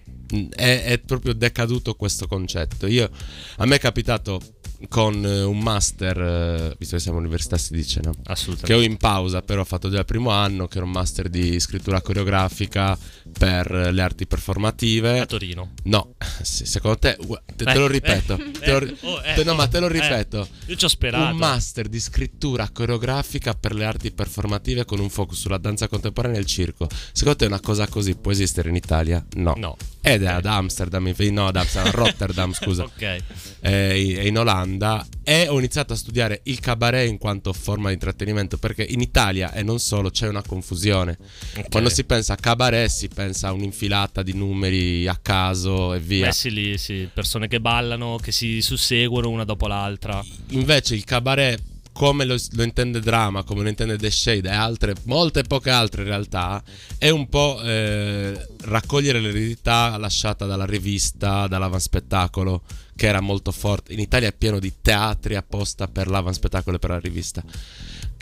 È, 0.55 0.83
è 0.85 0.99
proprio 0.99 1.35
decaduto 1.35 1.95
questo 1.95 2.27
concetto. 2.27 2.87
Io, 2.87 3.09
a 3.57 3.67
me 3.67 3.77
è 3.77 3.79
capitato 3.79 4.41
con 4.89 5.25
eh, 5.25 5.43
un 5.43 5.59
master, 5.59 6.21
eh, 6.21 6.75
visto 6.79 6.97
che 6.97 7.03
siamo 7.03 7.19
all'università 7.19 7.57
si 7.57 7.73
dice, 7.73 8.01
no? 8.03 8.13
che 8.13 8.19
Assolutamente. 8.33 8.75
ho 8.75 8.91
in 8.91 8.97
pausa, 8.97 9.43
però 9.43 9.63
ho 9.63 9.65
fatto 9.65 9.89
già 9.91 9.99
il 10.01 10.05
primo 10.05 10.31
anno, 10.31 10.67
che 10.69 10.77
era 10.79 10.87
un 10.87 10.93
master 10.93 11.29
di 11.29 11.59
scrittura 11.61 12.01
coreografica 12.01 12.97
per 13.39 13.91
le 13.93 14.03
arti 14.03 14.27
performative. 14.27 15.21
A 15.21 15.27
Torino. 15.27 15.73
No, 15.85 16.15
se- 16.43 16.67
secondo 16.67 16.99
te, 16.99 17.17
te, 17.57 17.65
te 17.65 17.71
Eh, 17.71 17.79
lo 17.79 17.87
eh, 17.87 17.93
ripeto, 17.93 18.39
eh, 18.39 18.51
te 18.61 18.81
lo 18.81 18.97
oh, 19.03 19.21
eh, 19.23 19.35
te- 19.35 19.45
no, 19.45 19.55
ma 19.55 19.67
te 19.67 19.81
lo 19.81 19.87
eh, 19.87 19.93
ripeto. 19.93 20.49
Io 20.67 20.77
ci 20.77 20.85
ho 20.85 20.89
sperato. 20.89 21.33
Un 21.33 21.39
master 21.39 21.89
di 21.89 22.01
scrittura 22.01 22.69
coreografica 22.71 23.55
per 23.55 23.75
le 23.75 23.85
arti 23.85 24.11
performative 24.11 24.85
con 24.85 25.01
un 25.01 25.11
focus 25.11 25.41
sulla 25.41 25.59
danza 25.59 25.89
contemporanea 25.89 26.37
e 26.39 26.41
il 26.41 26.47
circo. 26.47 26.89
Secondo 27.13 27.39
te 27.39 27.47
una 27.47 27.61
cosa 27.61 27.87
così 27.89 28.15
può 28.17 28.31
esistere 28.33 28.69
in 28.69 28.77
Italia? 28.77 29.25
No. 29.35 29.55
No. 29.57 29.77
Ed 30.09 30.23
è 30.23 30.27
ad 30.29 30.47
Amsterdam, 30.47 31.13
no, 31.33 31.47
ad 31.49 31.57
Amsterdam, 31.57 31.93
a 31.93 31.97
Rotterdam, 31.97 32.53
scusa 32.55 32.85
Ok. 32.85 33.19
è 33.61 33.69
in- 33.93 34.17
è 34.17 34.21
in 34.23 34.39
Olanda 34.39 35.05
e 35.25 35.49
ho 35.49 35.59
iniziato 35.59 35.93
a 35.95 35.97
studiare 35.97 36.41
il 36.45 36.61
cabaret 36.61 37.09
in 37.09 37.19
quanto 37.19 37.53
forma 37.53 37.89
di 37.89 37.95
intrattenimento 37.95 38.57
perché 38.57 38.85
in 38.85 39.01
Italia 39.01 39.53
e 39.53 39.65
non 39.65 39.81
solo 39.81 40.11
c'è 40.11 40.29
una 40.29 40.43
confusione. 40.43 41.19
ok. 41.57 41.69
Quando 41.71 41.89
si 41.89 42.05
pensa 42.05 42.35
a 42.35 42.37
cabaret 42.37 42.89
si 42.89 43.09
pensa 43.09 43.49
a 43.49 43.53
un'infilata 43.53 44.23
di 44.23 44.33
numeri 44.33 45.09
a 45.09 45.19
caso 45.21 45.93
e 45.93 45.99
via. 45.99 46.27
Messi 46.27 46.53
lì, 46.53 46.79
sì, 46.79 47.09
persone 47.13 47.49
che 47.49 47.61
ballano, 47.61 48.17
che 48.23 48.31
si 48.31 48.61
susseguono 48.63 49.29
una 49.29 49.45
dopo 49.45 49.67
l'altra. 49.67 50.25
Invece 50.51 50.95
il 50.95 51.03
cabaret 51.05 51.61
come 51.97 52.27
lo, 52.27 52.37
lo 52.51 52.63
intende 52.63 53.01
Drama, 53.01 53.43
come 53.43 53.63
lo 53.63 53.71
intende 53.71 53.97
The 53.97 54.11
Shade 54.11 54.51
e 54.51 54.53
altre, 54.53 54.95
molte 55.05 55.45
poche 55.45 55.71
altre 55.71 56.05
realtà, 56.05 56.63
è 56.99 57.09
un 57.09 57.27
po' 57.27 57.59
eh, 57.63 58.47
raccogliere 58.65 59.19
l'eredità 59.19 59.97
lasciata 59.97 60.45
dalla 60.45 60.67
rivista, 60.67 61.47
dall'avanspettacolo, 61.47 62.63
che 62.95 63.07
era 63.07 63.21
molto 63.23 63.51
forte. 63.51 63.95
In 63.95 64.01
Italia 64.01 64.29
è 64.29 64.35
pieno 64.35 64.59
di 64.59 64.75
teatri 64.83 65.37
apposta 65.37 65.89
per 65.89 66.09
l'avanspettacolo 66.09 66.77
e 66.77 66.79
per 66.79 66.91
la 66.91 66.99
rivista, 66.99 67.43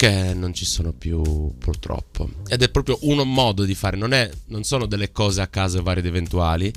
che 0.04 0.34
non 0.34 0.52
ci 0.52 0.66
sono 0.66 0.92
più 0.92 1.22
purtroppo. 1.56 2.28
Ed 2.48 2.62
è 2.62 2.68
proprio 2.68 2.98
un 3.02 3.26
modo 3.26 3.64
di 3.64 3.74
fare, 3.74 3.96
non, 3.96 4.12
è, 4.12 4.28
non 4.48 4.62
sono 4.62 4.84
delle 4.84 5.10
cose 5.10 5.40
a 5.40 5.46
caso 5.46 5.82
varie 5.82 6.02
ed 6.02 6.08
eventuali, 6.08 6.70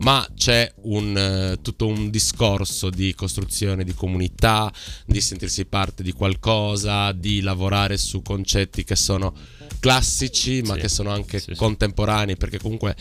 ma 0.00 0.26
c'è 0.36 0.70
un, 0.82 1.16
eh, 1.16 1.62
tutto 1.62 1.86
un 1.86 2.10
discorso 2.10 2.90
di 2.90 3.14
costruzione 3.14 3.84
di 3.84 3.94
comunità, 3.94 4.70
di 5.06 5.22
sentirsi 5.22 5.64
parte 5.64 6.02
di 6.02 6.12
qualcosa, 6.12 7.12
di 7.12 7.40
lavorare 7.40 7.96
su 7.96 8.20
concetti 8.20 8.84
che 8.84 8.96
sono 8.96 9.32
classici 9.80 10.62
ma 10.62 10.74
Sì. 10.74 10.80
che 10.80 10.88
sono 10.88 11.10
anche 11.10 11.38
sì. 11.40 11.54
contemporanei 11.54 12.36
perché 12.36 12.58
comunque 12.58 12.96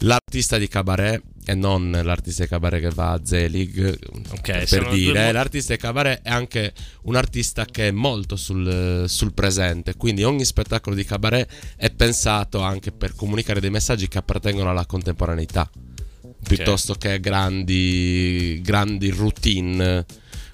l'artista 0.00 0.58
di 0.58 0.68
cabaret 0.68 1.22
e 1.44 1.54
non 1.54 1.90
l'artista 1.90 2.42
di 2.42 2.48
cabaret 2.48 2.80
che 2.82 2.90
va 2.90 3.12
a 3.12 3.20
Zelig 3.24 3.98
Ok, 4.32 4.68
per 4.68 4.82
due 4.84 4.94
dire. 4.94 5.24
mo- 5.26 5.32
l'artista 5.32 5.72
di 5.74 5.80
cabaret 5.80 6.20
è 6.22 6.30
anche 6.30 6.72
un 7.02 7.16
artista 7.16 7.64
che 7.64 7.88
è 7.88 7.90
molto 7.90 8.36
sul, 8.36 9.04
sul 9.08 9.32
presente 9.32 9.94
quindi 9.96 10.24
ogni 10.24 10.44
spettacolo 10.44 10.94
di 10.94 11.04
cabaret 11.04 11.48
è 11.76 11.90
pensato 11.90 12.60
anche 12.60 12.92
per 12.92 13.14
comunicare 13.14 13.60
dei 13.60 13.70
messaggi 13.70 14.08
che 14.08 14.18
appartengono 14.18 14.70
alla 14.70 14.86
contemporaneità 14.86 15.70
piuttosto 16.42 16.94
che 16.94 17.18
grandi, 17.20 18.60
grandi 18.62 19.10
routine 19.10 20.04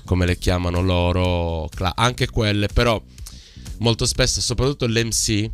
come 0.05 0.27
le 0.27 0.37
chiamano 0.37 0.81
loro, 0.83 1.69
anche 1.95 2.29
quelle, 2.29 2.69
però 2.69 3.03
molto 3.79 4.07
spesso, 4.07 4.41
soprattutto 4.41 4.87
l'MC, 4.87 5.51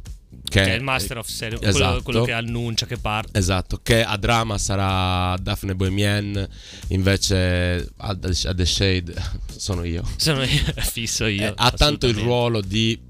che, 0.51 0.63
Che 0.65 0.73
è 0.73 0.75
il 0.75 0.83
Master 0.83 1.19
of 1.19 1.29
Ceremony, 1.29 1.67
Esatto. 1.69 1.85
quello, 1.87 2.03
quello 2.03 2.23
che 2.25 2.33
annuncia, 2.33 2.85
che 2.85 2.97
parte. 2.99 3.39
Esatto, 3.39 3.79
che 3.83 4.03
a 4.03 4.17
drama 4.17 4.59
sarà 4.59 5.37
Daphne 5.41 5.77
Bohemian, 5.77 6.49
invece 6.89 7.89
a, 7.97 8.09
a 8.09 8.55
The 8.55 8.67
Shade 8.67 9.15
sono 9.57 9.85
io. 9.85 10.03
Sono 10.17 10.43
io, 10.43 10.63
fisso 10.83 11.27
io. 11.27 11.47
Eh, 11.49 11.53
ha 11.57 11.71
tanto 11.71 12.07
il 12.07 12.17
ruolo 12.17 12.61
di 12.61 13.01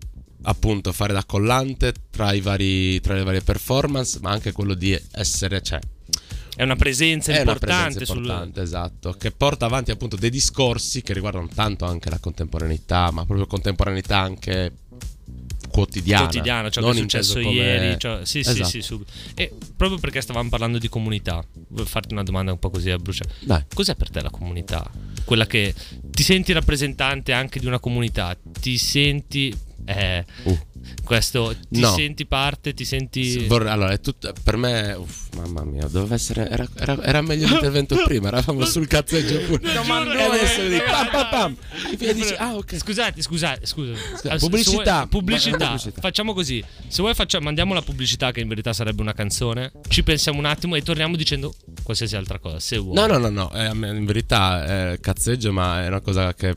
appunto 0.42 0.92
fare 0.92 1.12
da 1.12 1.24
collante 1.24 1.92
tra, 2.10 2.32
i 2.32 2.40
vari, 2.40 3.00
tra 3.00 3.14
le 3.14 3.22
varie 3.24 3.40
performance, 3.42 4.18
ma 4.20 4.30
anche 4.30 4.52
quello 4.52 4.74
di 4.74 4.98
essere, 5.12 5.62
cioè, 5.62 5.78
È 6.56 6.62
una 6.62 6.76
presenza 6.76 7.32
è 7.32 7.40
una 7.40 7.52
importante. 7.52 7.84
presenza 7.94 8.04
sul- 8.12 8.22
importante, 8.24 8.60
esatto, 8.62 9.12
che 9.12 9.30
porta 9.30 9.64
avanti 9.66 9.90
appunto 9.90 10.16
dei 10.16 10.30
discorsi 10.30 11.00
che 11.02 11.12
riguardano 11.14 11.48
tanto 11.54 11.84
anche 11.86 12.10
la 12.10 12.18
contemporaneità, 12.18 13.10
ma 13.10 13.24
proprio 13.24 13.46
contemporaneità 13.46 14.18
anche 14.18 14.72
quotidiana. 15.70 16.22
quotidiano, 16.24 16.70
ciò 16.70 16.80
non 16.80 16.90
che 16.92 16.96
è 16.98 17.00
successo 17.00 17.34
come- 17.40 17.50
ieri. 17.52 17.98
ciò- 17.98 18.24
sì, 18.24 18.42
sì, 18.42 18.50
Esatto. 18.50 18.68
sì, 18.68 18.82
subito. 18.82 19.10
E 19.34 19.52
proprio 19.76 19.98
perché 19.98 20.20
stavamo 20.20 20.48
parlando 20.48 20.78
di 20.78 20.88
comunità, 20.88 21.42
voglio 21.68 21.84
farti 21.86 22.12
una 22.12 22.22
domanda 22.22 22.52
un 22.52 22.58
po' 22.58 22.70
così 22.70 22.90
a 22.90 22.96
bruciare. 22.98 23.30
Dai. 23.40 23.64
Cos'è 23.72 23.94
per 23.94 24.10
te 24.10 24.20
la 24.20 24.30
comunità? 24.30 24.88
Quella 25.24 25.46
che 25.46 25.74
ti 26.02 26.22
senti 26.22 26.52
rappresentante 26.52 27.32
anche 27.32 27.58
di 27.60 27.66
una 27.66 27.78
comunità, 27.78 28.36
ti 28.60 28.76
senti. 28.78 29.68
Eh, 29.84 30.24
Uh. 30.44 30.58
questo 31.04 31.54
ti 31.68 31.80
No. 31.80 31.92
senti 31.94 32.24
parte, 32.26 32.72
ti 32.74 32.84
senti. 32.84 33.46
Allora, 33.48 33.90
è 33.90 34.00
tutto, 34.00 34.32
per 34.42 34.56
me, 34.56 34.92
uff, 34.92 35.28
mamma 35.36 35.64
mia, 35.64 35.86
doveva 35.88 36.14
essere. 36.14 36.48
Era, 36.48 36.66
era- 36.76 37.02
era 37.02 37.20
meglio 37.22 37.46
l'intervento 37.48 37.96
prima. 38.04 38.28
Eravamo 38.28 38.64
sul 38.64 38.86
cazzeggio 38.86 39.40
pure. 39.46 39.72
Domandone. 39.72 40.18
E 40.20 40.22
adesso 40.22 40.60
vedi, 40.62 40.80
pam 40.80 41.08
pam 41.10 41.28
pam. 41.30 41.56
E 41.98 42.14
dici, 42.14 42.34
ah, 42.34 42.54
ok. 42.56 42.76
Scusate, 42.78 43.20
scusate, 43.22 43.66
scusa. 43.66 43.92
Allora, 44.22 44.38
pubblicità. 44.38 44.94
vuoi- 44.96 45.08
pubblicità. 45.08 45.56
Pubblicità. 45.66 46.00
Facciamo 46.00 46.32
così. 46.34 46.64
Se 46.88 47.02
vuoi 47.02 47.14
facciamo, 47.14 47.44
mandiamo 47.44 47.74
la 47.74 47.82
pubblicità 47.82 48.30
che 48.32 48.40
in 48.40 48.48
verità 48.48 48.72
sarebbe 48.72 49.02
una 49.02 49.12
canzone. 49.14 49.72
Ci 49.88 50.02
pensiamo 50.02 50.38
un 50.38 50.44
attimo 50.46 50.76
e 50.76 50.82
torniamo 50.82 51.16
dicendo 51.16 51.54
qualsiasi 51.82 52.16
altra 52.16 52.38
cosa, 52.38 52.58
se 52.60 52.78
vuoi. 52.78 52.94
No, 52.94 53.06
no, 53.06 53.18
no, 53.18 53.28
no. 53.28 53.52
eh, 53.52 53.66
in 53.68 54.04
verità 54.04 54.92
è 54.92 55.00
cazzeggio, 55.00 55.52
ma 55.52 55.82
è 55.84 55.88
una 55.88 56.00
cosa 56.00 56.32
che. 56.34 56.56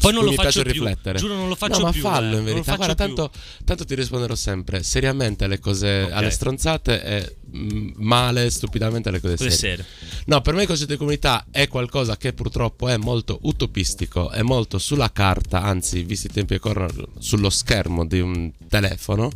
Poi 0.00 0.12
non 0.12 0.24
lo 0.24 0.30
mi 0.30 0.36
faccio 0.36 0.62
piace 0.62 0.70
più. 0.70 0.84
riflettere. 0.84 1.18
Giuro, 1.18 1.34
non 1.34 1.48
lo 1.48 1.54
faccio 1.54 1.80
no, 1.80 1.90
più, 1.90 2.02
ma 2.02 2.10
fallo 2.10 2.36
eh, 2.36 2.38
in 2.38 2.44
verità. 2.44 2.76
Guarda, 2.76 2.94
tanto, 2.94 3.30
tanto 3.64 3.84
ti 3.84 3.94
risponderò 3.94 4.34
sempre 4.34 4.82
seriamente 4.82 5.44
alle 5.44 5.58
cose, 5.58 6.02
Ok. 6.02 6.12
alle 6.12 6.30
stronzate 6.30 7.02
e 7.02 7.36
mm, 7.56 7.90
male, 7.96 8.50
stupidamente 8.50 9.08
alle 9.08 9.20
cose 9.20 9.36
serie. 9.36 9.52
serie. 9.54 9.84
No, 10.26 10.40
per 10.40 10.54
me 10.54 10.62
il 10.62 10.66
concetto 10.66 10.92
di 10.92 10.98
comunità 10.98 11.46
è 11.50 11.68
qualcosa 11.68 12.16
che 12.16 12.32
purtroppo 12.32 12.88
è 12.88 12.96
molto 12.96 13.38
utopistico, 13.42 14.30
è 14.30 14.42
molto 14.42 14.78
sulla 14.78 15.10
carta, 15.12 15.62
anzi, 15.62 16.02
visti 16.02 16.26
i 16.26 16.30
tempi 16.30 16.54
che 16.54 16.60
corrono, 16.60 17.08
sullo 17.18 17.50
schermo 17.50 18.04
di 18.06 18.20
un 18.20 18.52
telefono 18.68 19.30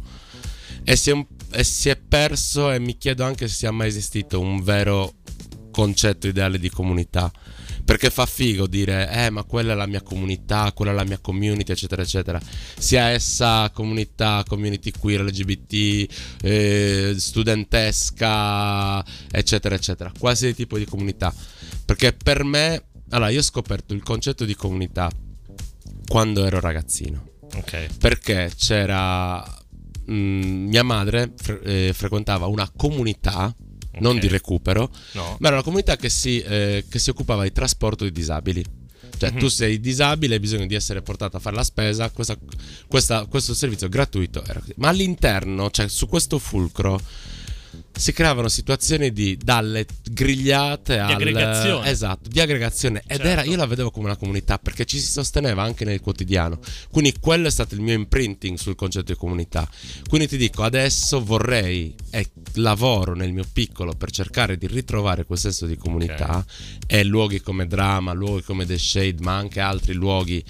e 0.84 0.96
si, 0.96 1.10
è 1.10 1.26
e 1.52 1.64
si 1.64 1.88
è 1.88 1.96
perso 1.96 2.70
e 2.70 2.78
mi 2.78 2.96
chiedo 2.96 3.24
anche 3.24 3.48
se 3.48 3.54
sia 3.54 3.70
mai 3.72 3.88
esistito 3.88 4.38
un 4.40 4.62
vero 4.62 5.14
concetto 5.70 6.26
ideale 6.26 6.58
di 6.58 6.70
comunità. 6.70 7.30
Perché 7.90 8.08
fa 8.08 8.24
figo 8.24 8.68
dire, 8.68 9.10
eh, 9.10 9.30
ma 9.30 9.42
quella 9.42 9.72
è 9.72 9.74
la 9.74 9.86
mia 9.86 10.00
comunità, 10.00 10.70
quella 10.72 10.92
è 10.92 10.94
la 10.94 11.02
mia 11.02 11.18
community, 11.18 11.72
eccetera, 11.72 12.02
eccetera. 12.02 12.40
Sia 12.78 13.08
essa 13.08 13.68
comunità, 13.74 14.44
community 14.46 14.92
queer, 14.92 15.24
LGBT, 15.24 16.06
eh, 16.40 17.14
studentesca, 17.16 19.04
eccetera, 19.28 19.74
eccetera. 19.74 20.12
Qualsiasi 20.16 20.54
tipo 20.54 20.78
di 20.78 20.84
comunità. 20.84 21.34
Perché 21.84 22.12
per 22.12 22.44
me, 22.44 22.84
allora, 23.08 23.30
io 23.30 23.40
ho 23.40 23.42
scoperto 23.42 23.92
il 23.92 24.04
concetto 24.04 24.44
di 24.44 24.54
comunità 24.54 25.10
quando 26.06 26.44
ero 26.44 26.60
ragazzino 26.60 27.24
Ok. 27.56 27.96
perché 27.98 28.52
c'era 28.56 29.44
mm, 30.08 30.68
mia 30.68 30.84
madre 30.84 31.32
fre- 31.36 31.60
eh, 31.62 31.92
frequentava 31.92 32.46
una 32.46 32.70
comunità 32.70 33.52
non 33.98 34.14
Ok. 34.16 34.20
di 34.20 34.28
recupero 34.28 34.90
No. 35.12 35.36
ma 35.40 35.46
era 35.48 35.56
una 35.56 35.64
comunità 35.64 35.96
che 35.96 36.08
si, 36.08 36.40
eh, 36.40 36.84
che 36.88 36.98
si 36.98 37.10
occupava 37.10 37.42
di 37.42 37.52
trasporto 37.52 38.04
di 38.04 38.12
disabili 38.12 38.64
cioè 39.18 39.32
Mhm. 39.32 39.38
tu 39.38 39.48
sei 39.48 39.80
disabile 39.80 40.34
hai 40.34 40.40
bisogno 40.40 40.66
di 40.66 40.74
essere 40.74 41.02
portato 41.02 41.36
a 41.36 41.40
fare 41.40 41.56
la 41.56 41.64
spesa 41.64 42.10
questa- 42.10 42.38
questa- 42.86 43.26
questo 43.26 43.52
servizio 43.54 43.88
gratuito 43.88 44.44
era 44.46 44.60
così. 44.60 44.72
ma 44.76 44.88
all'interno 44.88 45.70
cioè 45.70 45.88
su 45.88 46.06
questo 46.06 46.38
fulcro 46.38 47.00
si 47.92 48.12
creavano 48.12 48.48
situazioni 48.48 49.12
di 49.12 49.36
dalle 49.36 49.86
grigliate 50.10 50.98
al 50.98 51.10
aggregazione. 51.12 51.88
esatto 51.90 52.28
di 52.28 52.40
aggregazione. 52.40 53.00
Ed 53.06 53.16
Certo. 53.18 53.26
era 53.26 53.44
io 53.44 53.56
la 53.56 53.66
vedevo 53.66 53.90
come 53.90 54.06
una 54.06 54.16
comunità 54.16 54.58
perché 54.58 54.84
ci 54.84 54.98
si 54.98 55.10
sosteneva 55.10 55.62
anche 55.62 55.84
nel 55.84 56.00
quotidiano. 56.00 56.58
Quindi 56.90 57.14
quello 57.20 57.46
è 57.46 57.50
stato 57.50 57.74
il 57.74 57.80
mio 57.80 57.94
imprinting 57.94 58.56
sul 58.58 58.74
concetto 58.74 59.12
di 59.12 59.18
comunità. 59.18 59.68
Quindi 60.08 60.28
ti 60.28 60.36
dico 60.36 60.62
adesso 60.62 61.22
vorrei 61.22 61.94
e 62.10 62.30
lavoro 62.54 63.14
nel 63.14 63.32
mio 63.32 63.44
piccolo 63.52 63.92
per 63.94 64.10
cercare 64.10 64.56
di 64.56 64.66
ritrovare 64.66 65.24
quel 65.24 65.38
senso 65.38 65.66
di 65.66 65.76
comunità 65.76 66.44
e 66.86 67.04
luoghi 67.04 67.40
come 67.40 67.66
Drama 67.66 68.12
luoghi 68.12 68.42
come 68.42 68.66
The 68.66 68.78
Shade 68.78 69.16
ma 69.22 69.36
anche 69.36 69.60
altri 69.60 69.92
luoghi 69.94 70.42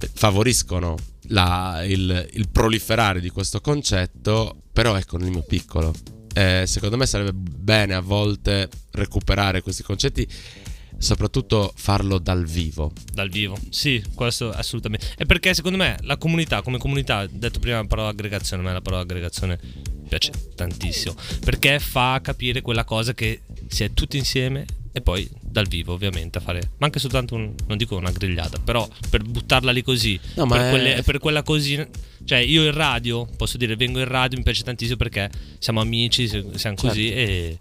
eh, 0.00 0.10
favoriscono 0.12 0.96
la- 1.28 1.82
il, 1.84 2.28
il 2.34 2.48
proliferare 2.50 3.20
di 3.20 3.30
questo 3.30 3.60
concetto 3.60 4.62
però 4.72 4.96
ecco 4.96 5.16
nel 5.16 5.30
mio 5.30 5.42
piccolo 5.42 5.92
Eh, 6.34 6.64
secondo 6.66 6.96
me 6.96 7.06
sarebbe 7.06 7.32
bene 7.32 7.94
a 7.94 8.00
volte 8.00 8.68
recuperare 8.92 9.62
questi 9.62 9.82
concetti 9.82 10.26
soprattutto 10.98 11.72
farlo 11.76 12.18
dal 12.18 12.44
vivo 12.46 12.92
Dal 13.12 13.28
vivo, 13.28 13.58
sì, 13.70 14.02
questo 14.14 14.50
assolutamente. 14.50 15.14
E 15.18 15.26
perché 15.26 15.52
secondo 15.54 15.76
me 15.76 15.96
la 16.02 16.16
comunità, 16.16 16.62
come 16.62 16.78
comunità, 16.78 17.26
detto 17.26 17.58
prima 17.58 17.76
la 17.78 17.84
parola 17.86 18.08
aggregazione, 18.08 18.62
a 18.62 18.66
me 18.66 18.72
la 18.72 18.80
parola 18.80 19.02
aggregazione 19.02 19.58
piace 20.08 20.30
tantissimo. 20.54 21.14
Perché 21.44 21.78
fa 21.78 22.20
capire 22.22 22.62
quella 22.62 22.84
cosa 22.84 23.12
che 23.14 23.42
si 23.68 23.84
è 23.84 23.92
tutti 23.92 24.16
insieme 24.16 24.64
e 24.92 25.00
poi 25.00 25.28
dal 25.40 25.66
vivo, 25.66 25.92
ovviamente, 25.92 26.38
a 26.38 26.40
fare. 26.40 26.70
Ma 26.78 26.86
anche 26.86 27.00
soltanto 27.00 27.34
un, 27.34 27.52
non 27.66 27.76
dico 27.76 27.96
una 27.96 28.12
grigliata, 28.12 28.58
però 28.58 28.88
per 29.10 29.22
buttarla 29.24 29.72
lì 29.72 29.82
così. 29.82 30.18
No, 30.34 30.46
per, 30.46 30.60
è- 30.60 30.70
quelle- 30.70 31.02
per 31.02 31.18
quella 31.18 31.42
così. 31.42 31.84
Cioè, 32.24 32.38
io 32.38 32.64
in 32.64 32.72
radio, 32.72 33.26
posso 33.36 33.56
dire, 33.58 33.76
vengo 33.76 33.98
in 33.98 34.06
radio, 34.08 34.38
mi 34.38 34.44
piace 34.44 34.62
tantissimo 34.62 34.96
perché 34.96 35.30
siamo 35.58 35.80
amici, 35.80 36.26
siamo 36.54 36.74
così 36.76 37.10
e, 37.12 37.58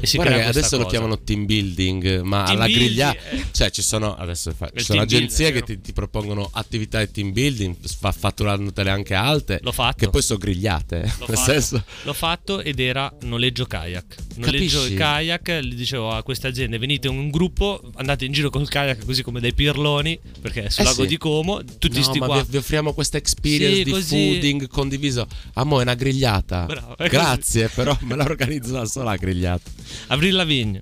e 0.00 0.06
si 0.06 0.16
Guarda 0.16 0.34
crea 0.34 0.48
adesso 0.48 0.76
lo 0.76 0.84
cosa. 0.84 0.96
chiamano 0.96 1.22
team 1.22 1.44
building, 1.44 2.20
ma 2.22 2.44
Team 2.44 2.56
alla 2.56 2.64
building, 2.66 2.86
grigliata, 2.86 3.28
eh. 3.30 3.44
cioè 3.52 3.70
ci 3.70 3.82
sono 3.82 4.14
adesso 4.16 4.52
fa- 4.52 4.70
ci 4.74 4.84
sono 4.84 5.00
building, 5.00 5.22
agenzie 5.22 5.48
è 5.48 5.52
che 5.52 5.62
ti, 5.62 5.80
ti 5.80 5.92
propongono 5.92 6.48
attività 6.52 7.04
di 7.04 7.10
team 7.10 7.32
building, 7.32 7.76
fa- 7.98 8.12
fatturandotele 8.12 8.90
anche 8.90 9.14
alte, 9.14 9.58
L'ho 9.62 9.72
fatto. 9.72 9.96
che 9.98 10.08
poi 10.10 10.22
sono 10.22 10.38
grigliate. 10.38 10.96
L'ho 11.18 11.26
Nel 11.28 11.36
fatto. 11.36 11.50
senso, 11.50 11.84
L'ho 12.04 12.12
fatto 12.14 12.60
ed 12.62 12.80
era 12.80 13.12
noleggio 13.22 13.66
kayak. 13.66 14.14
Noleggio 14.36 14.78
Capisci? 14.78 14.94
kayak, 14.94 15.60
gli 15.60 15.74
dicevo 15.74 16.10
a 16.10 16.22
queste 16.22 16.46
aziende: 16.46 16.78
venite 16.78 17.08
in 17.08 17.16
un 17.18 17.30
gruppo, 17.30 17.82
andate 17.96 18.24
in 18.24 18.32
giro 18.32 18.48
col 18.50 18.66
kayak 18.68 19.04
così 19.04 19.22
come 19.22 19.40
dei 19.40 19.52
pirloni, 19.52 20.18
perché 20.40 20.64
è 20.64 20.68
sul 20.70 20.82
Eh 20.84 20.86
lago 20.86 21.02
sì. 21.02 21.08
di 21.08 21.16
Como, 21.18 21.62
tutti 21.78 21.98
no, 21.98 22.02
sti 22.02 22.18
qua. 22.18 22.40
vi, 22.42 22.46
vi 22.50 22.56
offriamo 22.56 22.92
questa 22.94 23.16
experience 23.18 23.76
Sì, 23.84 23.84
così. 24.08 24.32
fooding 24.32 24.68
condiviso. 24.68 25.26
Amo, 25.54 25.78
è 25.80 25.82
una 25.82 25.94
grigliata. 25.94 26.64
Bravo, 26.64 26.92
è 26.92 27.08
così. 27.08 27.10
Grazie, 27.10 27.68
però 27.68 27.96
me 28.02 28.16
la 28.16 28.24
organizzo 28.24 28.72
da 28.72 28.84
sola 28.84 29.10
la 29.10 29.16
grigliata. 29.16 29.70
Aprire 30.08 30.32
la 30.32 30.44
vigna. 30.44 30.80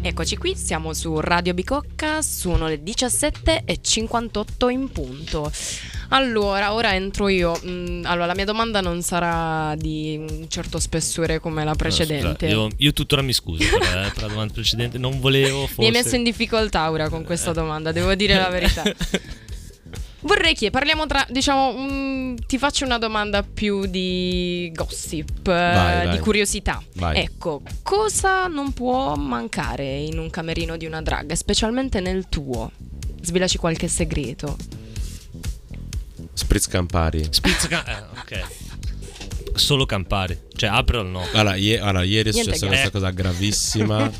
Eccoci 0.00 0.36
qui, 0.36 0.54
siamo 0.54 0.92
su 0.92 1.18
Radio 1.18 1.54
Bicocca, 1.54 2.20
sono 2.20 2.68
le 2.68 2.82
17.58 2.82 4.70
in 4.70 4.90
punto. 4.90 5.50
Allora, 6.08 6.74
ora 6.74 6.94
entro 6.94 7.28
io. 7.28 7.58
Mm, 7.64 8.04
allora, 8.04 8.26
la 8.26 8.34
mia 8.34 8.44
domanda 8.44 8.80
non 8.80 9.02
sarà 9.02 9.74
di 9.76 10.16
un 10.18 10.46
certo 10.48 10.78
spessore 10.78 11.40
come 11.40 11.64
la 11.64 11.74
precedente. 11.74 12.46
Scusa, 12.46 12.52
io, 12.52 12.68
io 12.76 12.92
tuttora 12.92 13.22
mi 13.22 13.32
scuso 13.32 13.64
per, 13.66 13.82
eh, 13.82 14.10
per 14.12 14.22
la 14.22 14.28
domanda 14.28 14.52
precedente, 14.52 14.98
non 14.98 15.20
volevo. 15.20 15.60
Forse... 15.60 15.80
Mi 15.80 15.86
hai 15.86 15.92
messo 15.92 16.16
in 16.16 16.22
difficoltà 16.22 16.90
ora 16.90 17.08
con 17.08 17.24
questa 17.24 17.52
domanda, 17.52 17.90
devo 17.90 18.14
dire 18.14 18.36
la 18.36 18.48
verità. 18.48 18.82
Vorrei 20.24 20.54
che 20.54 20.70
parliamo 20.70 21.06
tra, 21.06 21.26
diciamo, 21.28 21.74
mm, 21.76 22.34
ti 22.46 22.56
faccio 22.56 22.86
una 22.86 22.96
domanda 22.96 23.42
più 23.42 23.84
di 23.84 24.70
gossip, 24.74 25.42
Vai, 25.42 26.00
eh, 26.02 26.04
vai. 26.06 26.16
di 26.16 26.22
curiosità. 26.22 26.82
Vai. 26.94 27.18
Ecco, 27.18 27.60
cosa 27.82 28.46
non 28.46 28.72
può 28.72 29.14
mancare 29.16 29.98
in 29.98 30.18
un 30.18 30.30
camerino 30.30 30.78
di 30.78 30.86
una 30.86 31.02
drag, 31.02 31.32
specialmente 31.32 32.00
nel 32.00 32.28
tuo? 32.30 32.70
Svelaci 33.20 33.58
qualche 33.58 33.86
segreto. 33.86 34.56
Spritz 36.32 36.68
Campari. 36.68 37.26
Spizzica. 37.28 37.84
Eh, 37.84 38.18
ok. 38.20 38.46
Solo 39.56 39.84
Campari, 39.86 40.36
cioè 40.56 40.70
apre 40.70 40.96
o 40.98 41.02
no? 41.02 41.22
Allora, 41.34 41.54
ie- 41.54 41.78
allora, 41.78 42.02
ieri 42.02 42.30
è 42.30 42.32
successa 42.32 42.66
questa 42.66 42.90
cosa 42.90 43.10
gravissima 43.10 44.10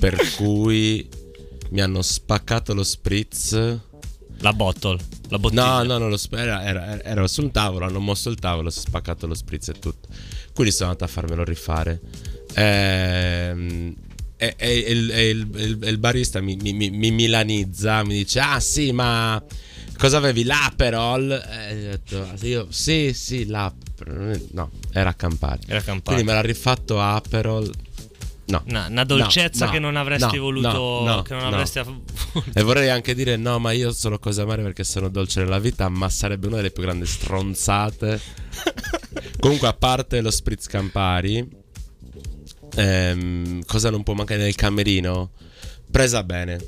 per 0.00 0.18
cui 0.36 1.06
mi 1.70 1.80
hanno 1.82 2.00
spaccato 2.02 2.72
lo 2.72 2.82
spritz. 2.82 3.52
La 4.40 4.52
bottle, 4.52 4.98
la 5.30 5.38
bottiglia. 5.38 5.82
No, 5.82 5.82
no, 5.82 5.98
no, 5.98 6.08
lo 6.08 6.16
sp- 6.16 6.34
era, 6.34 6.62
era, 6.64 7.02
era 7.02 7.26
sul 7.26 7.50
tavolo, 7.50 7.84
hanno 7.86 7.98
mosso 8.00 8.30
il 8.30 8.36
tavolo, 8.38 8.70
si 8.70 8.78
è 8.78 8.82
spaccato 8.82 9.26
lo 9.26 9.34
spritz 9.34 9.68
e 9.68 9.72
tutto. 9.72 10.08
Quindi 10.54 10.72
sono 10.72 10.90
andato 10.90 11.04
a 11.04 11.08
farmelo 11.08 11.42
rifare. 11.44 12.00
Ehm, 12.54 13.94
e, 14.36 14.54
e 14.56 14.72
il, 14.78 15.10
e 15.10 15.28
il- 15.30 15.48
il- 15.56 15.78
il 15.82 15.98
barista 15.98 16.40
mi, 16.40 16.56
mi- 16.56 16.72
mi- 16.72 16.90
mi 16.90 17.10
milanizza, 17.10 18.04
mi 18.04 18.14
dice: 18.18 18.38
Ah, 18.40 18.60
sì, 18.60 18.92
ma 18.92 19.42
cosa 19.98 20.18
avevi? 20.18 20.44
L'Aperol? 20.44 21.30
E 21.32 21.74
io 21.74 21.88
ho 21.88 21.90
detto: 21.90 22.22
"Ah, 22.22 22.46
io, 22.46 22.66
sì, 22.70 23.12
sì, 23.14 23.46
l'Aperol. 23.46 24.46
No, 24.52 24.70
era 24.92 25.12
Campari. 25.14 25.62
Era 25.66 25.80
Campari. 25.80 26.02
Quindi 26.16 26.24
me 26.24 26.32
l'ha 26.34 26.46
rifatto 26.46 27.00
Aperol. 27.00 27.68
No. 28.48 28.62
Una, 28.66 28.86
una 28.88 29.04
dolcezza 29.04 29.66
No, 29.66 29.70
che 29.72 29.78
non 29.78 29.96
avresti 29.96 30.36
no, 30.36 30.42
voluto. 30.42 30.68
no, 30.70 31.04
no, 31.16 31.22
che 31.22 31.34
non 31.34 31.42
no. 31.42 31.48
avresti 31.48 31.78
av- 31.80 32.00
E 32.54 32.62
vorrei 32.62 32.88
anche 32.88 33.14
dire: 33.14 33.36
no, 33.36 33.58
ma 33.58 33.72
io 33.72 33.92
sono 33.92 34.18
cose 34.18 34.40
amare 34.40 34.62
perché 34.62 34.84
sono 34.84 35.08
dolce 35.10 35.40
nella 35.40 35.58
vita, 35.58 35.88
ma 35.90 36.08
sarebbe 36.08 36.46
una 36.46 36.56
delle 36.56 36.70
più 36.70 36.82
grandi 36.82 37.04
stronzate. 37.06 38.18
Comunque, 39.38 39.68
a 39.68 39.74
parte 39.74 40.20
lo 40.22 40.30
spritz 40.30 40.66
Campari, 40.66 41.46
ehm, 42.76 43.64
cosa 43.66 43.90
non 43.90 44.02
può 44.02 44.14
mancare 44.14 44.42
nel 44.42 44.54
camerino? 44.54 45.30
Presa 45.90 46.22
bene. 46.22 46.58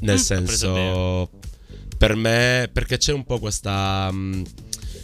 Nel 0.00 0.14
Mm, 0.16 0.18
senso, 0.18 1.30
per 1.96 2.14
me, 2.14 2.70
perché 2.72 2.98
c'è 2.98 3.12
un 3.12 3.24
po' 3.24 3.38
questa. 3.38 4.08
mm, 4.12 4.42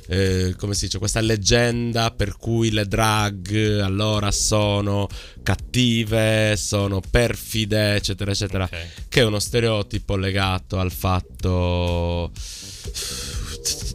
eh, 0.09 0.55
come 0.59 0.75
si 0.75 0.85
dice, 0.87 0.99
questa 0.99 1.21
leggenda 1.21 2.11
per 2.11 2.37
cui 2.37 2.71
le 2.71 2.87
drag 2.87 3.81
allora 3.81 4.31
sono 4.31 5.09
cattive, 5.43 6.57
sono 6.57 7.01
perfide, 7.09 7.95
eccetera, 7.97 8.31
eccetera 8.31 8.65
Ok. 8.65 8.89
che 9.09 9.21
è 9.21 9.25
uno 9.25 9.39
stereotipo 9.39 10.17
legato 10.17 10.79
al 10.79 10.93
fatto 10.93 12.31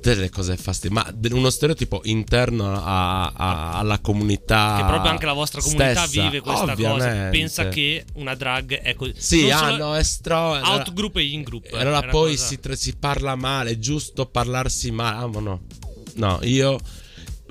delle 0.02 0.30
cose 0.30 0.56
fastidiose, 0.58 1.04
ma 1.12 1.36
uno 1.38 1.50
stereotipo 1.50 2.02
interno 2.06 2.74
a- 2.82 3.28
a- 3.28 3.72
alla 3.74 4.00
comunità. 4.00 4.76
Che 4.80 4.86
proprio 4.86 5.12
anche 5.12 5.26
la 5.26 5.34
vostra 5.34 5.62
comunità 5.62 6.06
stessa, 6.08 6.22
vive 6.24 6.40
questa 6.42 6.62
cosa. 6.62 6.72
ovviamente. 6.72 7.38
Pensa 7.38 7.68
che 7.70 8.06
una 8.14 8.34
drag 8.36 8.80
è 8.82 8.96
così. 8.96 9.14
Sì, 9.18 9.50
ah, 9.52 9.76
no, 9.76 9.96
è 9.96 10.04
stro... 10.04 10.54
Out 10.56 10.94
group 10.94 11.18
e 11.18 11.24
in 11.26 11.44
group. 11.44 11.68
Allora 11.74 12.02
poi 12.04 12.36
cosa- 12.36 12.46
si, 12.48 12.60
si 12.76 12.96
parla 12.96 13.36
male, 13.36 13.72
è 13.72 13.78
giusto 13.80 14.26
parlarsi 14.26 14.90
male. 14.92 15.18
Ah, 15.24 15.28
ma 15.28 15.40
no. 15.40 15.62
No, 16.20 16.40
io. 16.44 16.78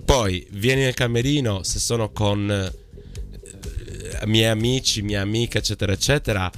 Poi 0.05 0.47
vieni 0.53 0.83
nel 0.83 0.95
camerino, 0.95 1.63
se 1.63 1.79
sono 1.79 2.11
con 2.13 2.51
eh, 2.51 4.27
miei 4.27 4.47
amici, 4.47 5.03
mie 5.03 5.17
amiche, 5.17 5.59
eccetera, 5.59 5.93
eccetera, 5.93 6.51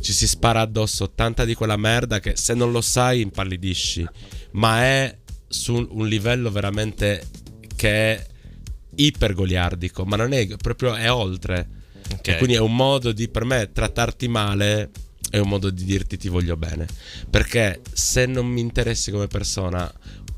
ci 0.00 0.12
si 0.12 0.26
spara 0.28 0.60
addosso 0.60 1.10
tanta 1.12 1.44
di 1.44 1.54
quella 1.54 1.76
merda 1.76 2.20
che 2.20 2.36
se 2.36 2.54
non 2.54 2.70
lo 2.70 2.80
sai 2.80 3.20
impallidisci. 3.20 4.06
Ma 4.52 4.82
è 4.82 5.18
su 5.48 5.86
un 5.90 6.06
livello 6.06 6.50
veramente 6.50 7.26
che 7.74 8.14
è 8.14 8.26
ipergoliardico, 8.96 10.04
ma 10.04 10.16
non 10.16 10.32
è 10.32 10.46
proprio, 10.56 10.94
è 10.94 11.10
oltre. 11.10 11.80
Ok. 12.12 12.28
E 12.28 12.36
quindi 12.36 12.56
è 12.56 12.60
un 12.60 12.74
modo 12.74 13.12
di, 13.12 13.28
per 13.28 13.44
me, 13.44 13.70
trattarti 13.72 14.28
male 14.28 14.90
è 15.32 15.38
un 15.38 15.48
modo 15.48 15.70
di 15.70 15.84
dirti 15.84 16.18
ti 16.18 16.28
voglio 16.28 16.58
bene. 16.58 16.86
Perché 17.30 17.80
se 17.90 18.26
non 18.26 18.46
mi 18.46 18.60
interessi 18.60 19.10
come 19.10 19.28
persona 19.28 19.90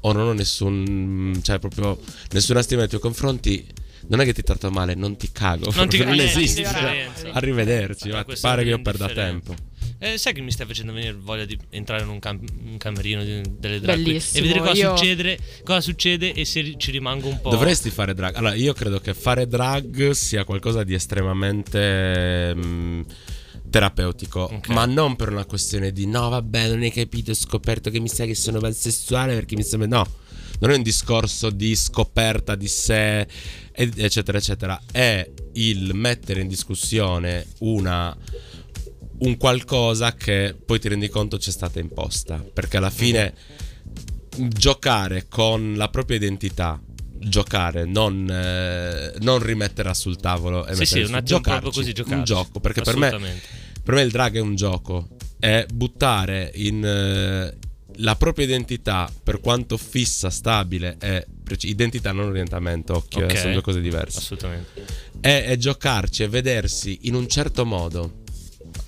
o 0.07 0.13
non 0.13 0.29
ho 0.29 0.33
nessun, 0.33 1.39
cioè 1.43 1.59
proprio 1.59 1.99
nessuna 2.33 2.63
stima 2.63 2.81
nei 2.81 2.89
tuoi 2.89 3.01
confronti, 3.01 3.65
non 4.09 4.21
è 4.21 4.25
che 4.25 4.35
ti 4.35 4.43
tratto 4.43 4.71
male, 4.71 4.95
non 4.95 5.17
ti 5.17 5.31
cago. 5.33 5.71
Non 5.75 5.89
ti 5.89 5.99
non 6.05 6.19
eh, 6.19 6.25
esiste. 6.25 6.61
indifferenza. 6.61 7.31
Arrivederci, 7.33 8.11
Ah, 8.11 8.17
ma 8.17 8.25
ti 8.25 8.35
pare 8.41 8.63
che 8.63 8.69
io 8.71 8.83
perda 8.83 9.09
tempo. 9.09 9.55
Eh, 9.99 10.19
sai 10.19 10.35
che 10.35 10.43
mi 10.43 10.51
stai 10.51 10.67
facendo 10.67 10.93
venire 10.93 11.15
voglia 11.19 11.47
di 11.47 11.57
entrare 11.71 12.03
in 12.03 12.11
un, 12.11 12.19
cam- 12.19 12.45
un 12.67 12.77
camerino 12.77 13.25
di- 13.25 13.41
delle 13.59 13.81
drag 13.81 13.95
queen 14.03 14.05
Bellissimo, 14.05 14.39
e 14.45 14.49
vedere 14.49 14.61
cosa, 14.67 14.73
io- 14.83 14.97
succede, 14.97 15.39
cosa 15.65 15.81
succede 15.81 16.33
e 16.35 16.45
se 16.45 16.75
ci 16.77 16.91
rimango 16.91 17.29
un 17.29 17.41
po'. 17.41 17.49
Dovresti 17.49 17.89
fare 17.89 18.13
drag. 18.13 18.35
Allora, 18.35 18.55
io 18.55 18.75
credo 18.75 19.01
che 19.01 19.15
fare 19.15 19.47
drag 19.47 20.11
sia 20.11 20.45
qualcosa 20.45 20.85
di 20.85 20.93
estremamente 20.93 22.55
mm, 22.55 23.01
terapeutico, 23.75 24.41
Ok. 24.53 24.69
ma 24.69 24.85
non 24.87 25.17
per 25.17 25.31
una 25.31 25.45
questione 25.47 25.91
di 25.91 26.07
no, 26.07 26.29
vabbè, 26.29 26.69
non 26.69 26.83
hai 26.83 26.93
capito, 26.93 27.33
ho 27.33 27.35
scoperto 27.35 27.91
che 27.91 27.99
mi 27.99 28.09
sa 28.09 28.25
che 28.25 28.37
sono 28.37 28.61
pansessuale 28.61 29.35
perché 29.35 29.57
mi 29.57 29.65
sembra 29.65 29.89
no. 29.89 30.07
Non 30.61 30.71
è 30.71 30.77
un 30.77 30.83
discorso 30.83 31.51
di 31.51 31.75
scoperta 31.75 32.55
di 32.55 32.69
sé, 32.69 33.27
eccetera, 33.73 34.39
eccetera. 34.39 34.81
È 34.93 35.29
il 35.55 35.93
mettere 35.93 36.41
in 36.43 36.47
discussione 36.47 37.47
una 37.61 38.17
un 39.17 39.37
qualcosa 39.37 40.15
che 40.15 40.55
poi 40.65 40.79
ti 40.79 40.89
rendi 40.89 41.09
conto 41.09 41.37
c'è 41.37 41.51
stata 41.51 41.81
imposta. 41.81 42.37
Perché 42.53 42.77
alla 42.77 42.91
fine 42.91 43.35
giocare 44.37 45.27
con 45.29 45.75
la 45.77 45.89
propria 45.89 46.17
identità, 46.17 46.81
giocare, 47.19 47.85
non, 47.87 48.29
eh, 48.31 49.15
non 49.21 49.41
rimetterla 49.43 49.95
sul 49.95 50.17
tavolo 50.19 50.65
e 50.67 50.75
Sì, 50.77 50.85
sì, 50.85 50.95
mettere 50.99 51.13
un 51.13 51.19
su- 51.19 51.25
giocarci, 51.35 51.61
proprio 51.61 51.81
così, 51.83 51.93
giocarci. 51.93 52.19
un 52.19 52.25
gioco. 52.25 52.61
Perché 52.61 52.83
per 52.83 52.97
me. 52.97 53.41
Per 53.85 53.95
me 53.95 54.03
il 54.03 54.11
drag 54.11 54.37
è 54.37 54.41
un 54.41 54.57
gioco. 54.57 55.09
È 55.39 55.67
buttare 55.73 56.51
in 56.55 56.85
eh, 56.85 57.57
la 57.99 58.17
propria 58.17 58.45
identità, 58.47 59.11
per 59.23 59.41
quanto 59.41 59.77
fissa, 59.77 60.31
stabile, 60.31 60.97
preci- 61.45 61.69
identità, 61.69 62.11
non 62.13 62.29
orientamento, 62.29 62.97
occhio, 62.97 63.21
eh, 63.21 63.25
Ok. 63.25 63.39
sono 63.39 63.53
due 63.53 63.63
cose 63.63 63.81
diverse 63.81 64.19
Assolutamente. 64.19 64.85
è, 65.21 65.45
è 65.45 65.57
giocarci 65.57 66.23
e 66.23 66.29
vedersi 66.29 67.01
in 67.03 67.15
un 67.15 67.29
certo 67.29 67.65
modo. 67.65 68.23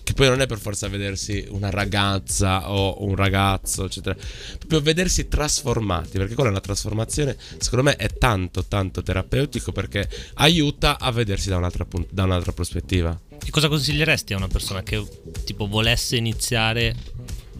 Che 0.03 0.13
poi 0.15 0.29
non 0.29 0.41
è 0.41 0.47
per 0.47 0.59
forza 0.59 0.87
vedersi 0.89 1.45
una 1.51 1.69
ragazza 1.69 2.71
o 2.71 3.05
un 3.05 3.17
ragazzo, 3.17 3.87
eccetera. 3.87 4.17
Proprio 4.59 4.81
vedersi 4.81 5.27
trasformati. 5.27 6.17
Perché 6.19 6.35
quella 6.35 6.49
è 6.51 6.53
una 6.53 6.61
trasformazione, 6.61 7.37
secondo 7.59 7.85
me, 7.85 7.97
è 7.97 8.09
tanto, 8.17 8.65
tanto 8.67 9.03
terapeutico 9.03 9.73
perché 9.73 10.09
aiuta 10.35 10.99
a 11.01 11.11
vedersi 11.11 11.49
da 11.49 11.57
un'altra, 11.57 11.85
da 12.09 12.23
un'altra 12.23 12.53
prospettiva. 12.53 13.21
E 13.45 13.51
cosa 13.51 13.69
consiglieresti 13.69 14.33
a 14.33 14.37
una 14.37 14.49
persona 14.49 14.83
che 14.83 15.05
tipo 15.45 15.67
volesse 15.67 16.17
iniziare 16.17 16.95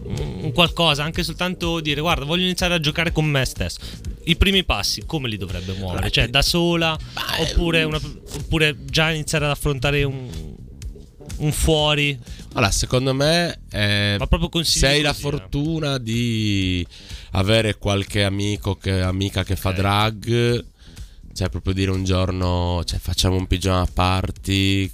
un 0.07 0.53
qualcosa, 0.53 1.03
anche 1.03 1.23
soltanto 1.25 1.81
dire 1.81 2.01
guarda 2.01 2.25
voglio 2.25 2.45
iniziare 2.45 2.75
a 2.75 2.81
giocare 2.81 3.13
con 3.13 3.25
me 3.25 3.45
stesso. 3.45 3.81
I 4.25 4.37
primi 4.37 4.65
passi 4.65 5.05
come 5.07 5.29
li 5.29 5.37
dovrebbe 5.37 5.73
muovere? 5.75 6.11
Cioè 6.11 6.29
da 6.29 6.43
sola 6.43 6.97
oppure, 7.39 7.85
una- 7.85 8.01
oppure 8.35 8.77
già 8.85 9.11
iniziare 9.11 9.45
ad 9.45 9.53
affrontare 9.53 10.03
un, 10.05 10.29
un 11.39 11.53
fuori? 11.53 12.19
Allora, 12.53 12.71
secondo 12.71 13.15
me, 13.15 13.61
eh, 13.71 14.17
Ma 14.19 14.27
proprio 14.27 14.49
consigli 14.49 14.81
se 14.81 14.87
hai 14.89 15.03
la 15.03 15.11
eh. 15.11 15.15
fortuna 15.15 15.99
di 15.99 16.87
avere 17.33 17.77
qualche 17.77 18.25
amico 18.25 18.77
che, 18.77 19.01
amica 19.01 19.45
che 19.45 19.57
fa 19.57 19.73
drag, 19.73 20.65
cioè 21.35 21.49
proprio 21.49 21.75
dire 21.75 21.91
un 21.91 22.03
giorno, 22.05 22.83
cioè 22.85 22.99
facciamo 22.99 23.37
un 23.37 23.47
pigiama 23.47 23.87
party, 23.93 24.91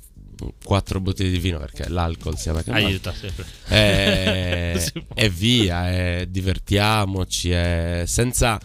quattro 0.65 1.01
bottiglie 1.01 1.31
di 1.31 1.39
vino 1.39 1.59
perché 1.59 1.89
l'alcol 1.89 2.37
sia 2.37 2.53
una 2.53 2.63
chiamata. 2.63 2.87
Aiuta 2.87 3.13
sempre. 3.15 3.45
e, 3.69 4.75
Si 4.81 4.93
e 5.15 5.29
via, 5.29 5.91
e 5.93 6.27
divertiamoci, 6.31 7.51
e 7.51 8.05
senza, 8.07 8.61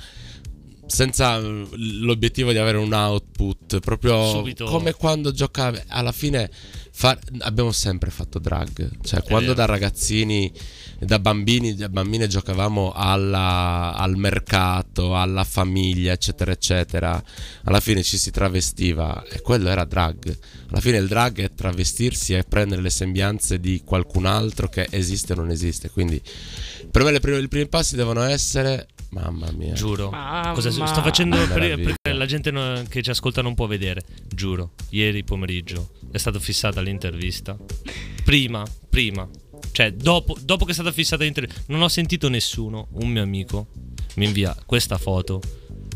senza 0.85 1.37
l'obiettivo 1.39 2.51
di 2.51 2.57
avere 2.57 2.77
un 2.77 2.93
output, 2.93 3.79
proprio 3.79 4.29
Subito. 4.29 4.65
come 4.65 4.93
quando 4.93 5.31
giocavi. 5.31 5.79
Alla 5.87 6.11
fine 6.11 6.49
fa- 6.91 7.17
abbiamo 7.39 7.71
sempre 7.71 8.09
fatto 8.09 8.39
drag, 8.39 8.99
cioè 9.03 9.21
quando 9.23 9.53
da 9.53 9.65
ragazzini, 9.65 10.51
da 10.99 11.19
bambini, 11.19 11.75
da 11.75 11.89
bambine 11.89 12.27
giocavamo 12.27 12.91
alla- 12.93 13.93
al 13.95 14.17
mercato, 14.17 15.15
alla 15.15 15.43
famiglia, 15.43 16.12
eccetera, 16.13 16.51
eccetera. 16.51 17.21
Alla 17.65 17.79
fine 17.79 18.01
ci 18.03 18.17
si 18.17 18.31
travestiva 18.31 19.23
e 19.23 19.41
quello 19.41 19.69
era 19.69 19.86
drag. 19.86 20.38
Alla 20.69 20.81
fine 20.81 20.97
il 20.97 21.07
drag 21.07 21.39
è 21.41 21.53
travestirsi 21.53 22.33
e 22.33 22.43
prendere 22.43 22.81
le 22.81 22.89
sembianze 22.89 23.60
di 23.60 23.81
qualcun 23.86 24.25
altro 24.25 24.67
che 24.69 24.88
esiste 24.89 25.33
o 25.33 25.36
non 25.36 25.49
esiste. 25.51 25.89
Quindi 25.91 26.21
per 26.89 27.03
me 27.03 27.12
le 27.12 27.19
prime- 27.19 27.39
i 27.39 27.47
primi 27.47 27.67
passi 27.67 27.95
devono 27.95 28.23
essere, 28.23 28.88
mamma 29.10 29.51
mia, 29.51 29.73
Giuro. 29.73 30.10
Mamma. 30.10 30.51
Cosa 30.53 30.71
sto 30.71 31.01
facendo 31.01 31.38
Che 31.38 31.47
per, 31.47 31.75
perché 31.81 32.13
la 32.13 32.25
gente 32.25 32.49
no- 32.51 32.83
che 32.89 33.01
ci 33.01 33.10
ascolta 33.12 33.41
non 33.41 33.53
può 33.53 33.67
vedere. 33.67 34.01
Giuro. 34.27 34.71
Ieri 34.89 35.23
pomeriggio 35.23 35.91
è 36.12 36.17
stata 36.17 36.39
fissata 36.39 36.81
l'intervista. 36.81 37.55
Prima, 38.23 38.65
prima. 38.89 39.27
Cioè, 39.77 39.91
dopo, 39.93 40.35
dopo 40.41 40.65
che 40.65 40.71
è 40.71 40.73
stata 40.73 40.91
fissata 40.91 41.23
l'intervista, 41.23 41.61
non 41.67 41.83
ho 41.83 41.87
sentito 41.87 42.29
nessuno. 42.29 42.87
Un 42.93 43.09
mio 43.09 43.21
amico 43.21 43.67
mi 44.15 44.25
invia 44.25 44.57
questa 44.65 44.97
foto. 44.97 45.39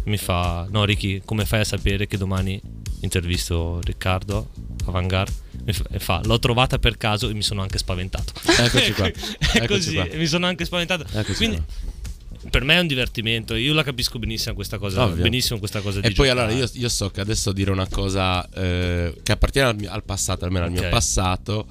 Mi 0.04 0.18
fa: 0.18 0.68
No, 0.70 0.86
Ricky, 0.86 1.24
come 1.26 1.48
fai 1.48 1.62
a 1.62 1.64
sapere 1.64 2.06
che 2.06 2.16
domani 2.16 2.62
intervisto 3.00 3.80
Riccardo 3.84 4.52
a 4.86 4.92
Vanguard? 4.92 5.34
Mi 5.66 5.74
fa- 5.74 5.86
E 5.90 5.98
fa: 5.98 6.22
L'ho 6.26 6.38
trovata 6.38 6.78
per 6.78 6.96
caso 6.98 7.28
e 7.28 7.34
mi 7.34 7.42
sono 7.42 7.64
anche 7.64 7.80
spaventato. 7.80 8.34
Eccoci 8.60 8.92
qua, 8.94 9.06
è 9.10 9.14
eccoci 9.56 9.66
così, 9.68 9.94
qua. 9.96 10.04
e 10.06 10.18
mi 10.18 10.28
sono 10.28 10.46
anche 10.46 10.64
spaventato. 10.64 11.06
Eccoci 11.12 11.38
Quindi, 11.38 11.56
qua. 11.56 12.50
per 12.52 12.64
me 12.64 12.76
è 12.76 12.80
un 12.82 12.86
divertimento. 12.88 13.56
Io 13.56 13.74
la 13.74 13.82
capisco 13.82 14.20
benissimo 14.20 14.54
questa 14.54 14.78
cosa. 14.78 15.06
Ovvio. 15.06 15.24
Benissimo 15.24 15.58
questa 15.58 15.82
cosa 15.82 16.02
di 16.02 16.06
E 16.08 16.12
poi 16.12 16.28
giocare. 16.28 16.52
allora 16.52 16.66
io, 16.66 16.70
io 16.72 16.88
so 16.90 17.10
che 17.10 17.20
adesso 17.22 17.52
dire 17.52 17.72
una 17.72 17.88
cosa 17.88 18.48
eh, 18.52 19.16
che 19.24 19.32
appartiene 19.32 19.70
al, 19.70 19.76
mio- 19.76 19.90
al 19.92 20.04
passato, 20.04 20.46
almeno 20.46 20.66
al 20.66 20.72
Ok. 20.72 20.80
mio 20.82 20.90
passato. 20.90 21.66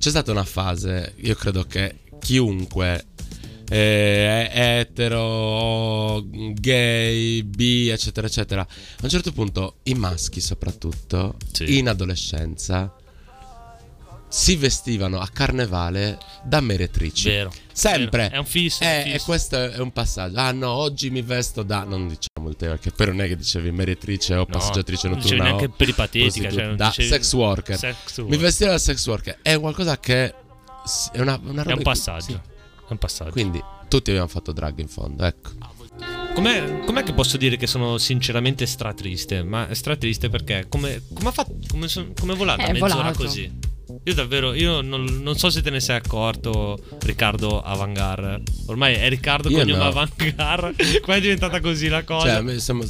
C'è 0.00 0.08
stata 0.08 0.30
una 0.30 0.44
fase, 0.44 1.12
io 1.18 1.34
credo 1.34 1.64
che 1.64 1.98
chiunque 2.20 3.04
eh, 3.68 4.48
è 4.48 4.78
etero, 4.80 6.24
gay, 6.54 7.42
bi, 7.42 7.88
eccetera, 7.88 8.26
eccetera, 8.26 8.62
a 8.62 8.66
un 9.02 9.08
certo 9.10 9.30
punto 9.32 9.76
i 9.82 9.92
maschi 9.94 10.40
soprattutto, 10.40 11.36
Sì. 11.52 11.76
in 11.76 11.88
adolescenza, 11.90 12.94
si 14.30 14.54
vestivano 14.54 15.18
a 15.18 15.28
carnevale 15.28 16.18
da 16.44 16.60
meretrici. 16.60 17.28
Vero. 17.28 17.52
Sempre. 17.72 18.22
Vero. 18.22 18.34
È 18.34 18.38
un 18.38 18.44
fisso. 18.46 18.82
Eh, 18.84 18.86
è 19.02 19.08
e 19.08 19.12
fisso. 19.14 19.24
questo 19.24 19.56
è 19.70 19.78
un 19.78 19.92
passaggio. 19.92 20.38
Ah 20.38 20.52
no, 20.52 20.70
oggi 20.70 21.10
mi 21.10 21.22
vesto 21.22 21.62
da... 21.64 21.82
Non 21.82 22.06
diciamo 22.06 22.48
il 22.48 22.56
tema, 22.56 22.78
che 22.78 22.90
però 22.92 23.10
non 23.10 23.22
è 23.22 23.28
che 23.28 23.36
dicevi 23.36 23.70
meretrice 23.72 24.34
o 24.34 24.38
No, 24.38 24.46
passeggiatrice 24.46 25.08
non 25.08 25.18
dicevi 25.18 25.36
notturna. 25.40 25.56
neanche 25.58 25.76
peripatetica. 25.76 26.50
Cioè 26.50 26.64
non 26.66 26.76
da 26.76 26.86
dicevi- 26.86 27.08
sex 27.08 27.32
worker. 27.32 27.76
Sex 27.76 28.16
Mi 28.18 28.22
worker. 28.22 28.38
vestivo 28.40 28.70
da 28.70 28.78
sex 28.78 29.06
worker. 29.06 29.38
È 29.42 29.58
qualcosa 29.58 29.98
che... 29.98 30.34
È 31.12 31.20
una, 31.20 31.38
una 31.42 31.62
roba 31.62 31.74
È 31.74 31.76
un 31.76 31.82
passaggio. 31.82 32.22
sì. 32.24 32.32
È 32.32 32.90
un 32.92 32.98
passaggio. 32.98 33.30
Quindi 33.32 33.62
tutti 33.88 34.10
abbiamo 34.10 34.28
fatto 34.28 34.52
drag 34.52 34.78
in 34.78 34.88
fondo, 34.88 35.24
ecco. 35.24 35.50
Com'è, 36.34 36.84
com'è 36.84 37.02
che 37.02 37.12
posso 37.12 37.36
dire 37.36 37.56
che 37.56 37.66
sono 37.66 37.98
sinceramente 37.98 38.64
stratriste? 38.64 39.42
Ma 39.42 39.66
è 39.68 39.74
stratriste 39.74 40.28
perché 40.30 40.66
come, 40.68 41.02
come 41.12 41.28
ha 41.28 41.32
fatto. 41.32 41.54
Come, 41.68 41.88
come 42.18 42.32
è 42.32 42.36
volata 42.36 42.62
È 42.64 42.72
mezz'ora 42.72 42.94
volato. 42.94 43.24
così? 43.24 43.50
Io 44.04 44.14
davvero, 44.14 44.54
io 44.54 44.80
non, 44.80 45.04
non 45.22 45.36
so 45.36 45.50
se 45.50 45.60
te 45.60 45.68
ne 45.70 45.78
sei 45.80 45.96
accorto, 45.96 46.78
Riccardo 47.00 47.60
Avangar. 47.60 48.40
Ormai 48.66 48.94
è 48.94 49.08
Riccardo 49.10 49.50
Io 49.50 49.58
cognome 49.58 49.78
no. 49.78 49.84
Avangar. 49.88 50.74
Qua 51.02 51.14
è 51.16 51.20
diventata 51.20 51.60
così 51.60 51.88
la 51.88 52.02
cosa. 52.02 52.42
Cioè, 52.42 52.58
siamo- 52.58 52.84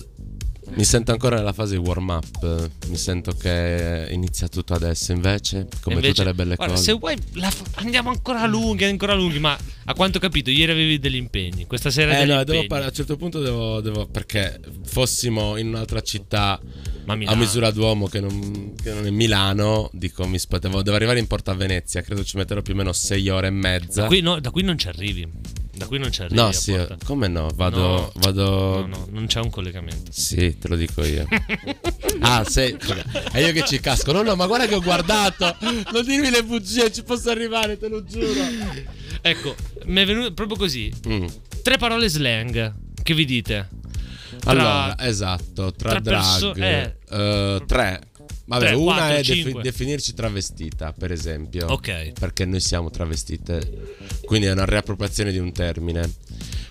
mi 0.75 0.85
sento 0.85 1.13
ancora 1.13 1.37
nella 1.37 1.53
fase 1.53 1.73
di 1.77 1.81
warm 1.81 2.09
up. 2.09 2.71
Mi 2.89 2.97
sento 2.97 3.33
che 3.33 4.09
inizia 4.11 4.49
tutto 4.49 4.75
adesso. 4.75 5.13
Invece, 5.13 5.67
come 5.81 5.97
Invece- 5.97 6.13
tutte 6.15 6.25
le 6.25 6.35
belle 6.35 6.55
guarda, 6.55 6.75
cose. 6.75 6.85
Se 6.87 6.93
vuoi, 6.93 7.17
fa- 7.17 7.65
andiamo 7.75 8.11
ancora 8.11 8.47
lunghi, 8.47 8.85
ancora 8.85 9.15
lunghi. 9.15 9.39
Ma 9.39 9.57
a 9.85 9.95
quanto 9.95 10.19
ho 10.19 10.21
capito, 10.21 10.51
ieri 10.51 10.73
avevi 10.73 10.99
degli 10.99 11.17
impegni. 11.17 11.67
Questa 11.67 11.91
sera 11.91 12.19
Eh 12.19 12.25
no, 12.25 12.43
devo 12.45 12.61
parlare, 12.67 12.85
a 12.85 12.89
un 12.89 12.95
certo 12.95 13.17
punto 13.17 13.41
devo, 13.41 13.81
devo- 13.81 14.07
Perché 14.07 14.61
fossimo 14.85 15.57
in 15.57 15.69
un'altra 15.69 16.01
città 16.01 16.61
a 17.07 17.35
misura 17.35 17.71
d'uomo 17.71 18.07
che 18.07 18.21
non, 18.21 18.75
che 18.81 18.93
non 18.93 19.05
è 19.07 19.11
Milano, 19.11 19.91
dico 19.93 20.27
mi 20.27 20.39
sp- 20.39 20.59
devo, 20.59 20.83
devo 20.83 20.97
arrivare 20.97 21.19
in 21.19 21.27
Porta 21.27 21.53
Venezia. 21.55 22.03
Credo 22.03 22.23
ci 22.25 22.37
metterò 22.37 22.63
più 22.63 22.75
o 22.75 22.77
meno 22.77 22.93
sei 22.93 23.29
ore 23.29 23.49
e 23.49 23.51
mezza. 23.51 24.03
Da 24.03 24.07
qui, 24.07 24.21
no, 24.21 24.39
da 24.41 24.51
qui 24.51 24.63
non 24.63 24.79
ci 24.79 24.89
arrivi. 24.89 25.27
Da 25.81 25.87
qui 25.87 25.99
non 25.99 26.13
ci 26.13 26.21
arrivi. 26.21 26.39
no, 26.39 26.53
sì, 26.53 26.77
come 27.07 27.27
no? 27.27 27.49
Vado. 27.55 27.81
No. 27.81 28.13
vado 28.17 28.81
No, 28.81 28.87
no, 28.87 29.07
non 29.13 29.25
c'è 29.25 29.41
un 29.41 29.49
collegamento. 29.49 30.13
Sì, 30.13 30.59
te 30.59 30.69
lo 30.69 30.77
dico 30.77 31.03
io. 31.03 31.27
ah, 32.21 32.45
sei. 32.45 32.77
È 33.33 33.39
io 33.39 33.51
che 33.53 33.65
ci 33.65 33.81
casco. 33.81 34.13
No, 34.13 34.21
no, 34.21 34.37
ma 34.37 34.47
guarda 34.47 34.67
che 34.67 34.75
ho 34.75 34.83
guardato. 34.83 35.57
Non 35.91 36.05
dirmi 36.05 36.29
le 36.29 36.45
bugie, 36.45 36.93
ci 36.93 37.03
posso 37.03 37.31
arrivare, 37.31 37.79
te 37.79 37.89
lo 37.89 38.05
giuro. 38.05 38.41
Ecco, 39.23 39.55
mi 39.87 40.03
è 40.03 40.05
venuto 40.05 40.35
proprio 40.35 40.59
così. 40.59 40.93
Mm. 41.09 41.27
Tre 41.63 41.79
parole 41.79 42.11
slang. 42.11 42.75
Che 43.03 43.15
vi 43.15 43.25
dite? 43.25 43.69
Tra- 44.39 44.51
Allora, 44.51 44.99
esatto, 44.99 45.73
tra, 45.73 45.93
tra 45.93 46.01
perso- 46.03 46.53
drag. 46.53 46.95
eh. 47.11 47.17
eh, 47.17 47.63
tre. 47.67 48.01
Vabbè, 48.47 48.67
Tre, 48.67 48.75
una 48.75 48.95
quattro, 48.97 49.17
è 49.17 49.23
defi- 49.23 49.59
definirci 49.63 50.15
travestita, 50.15 50.93
per 50.93 51.13
esempio. 51.13 51.67
Ok. 51.69 52.13
Perché 52.19 52.45
noi 52.45 52.61
siamo 52.61 52.91
travestite. 52.91 53.97
Quindi 54.25 54.47
è 54.47 54.53
una 54.53 54.65
riappropriazione 54.65 55.31
di 55.33 55.39
un 55.39 55.53
termine. 55.53 56.11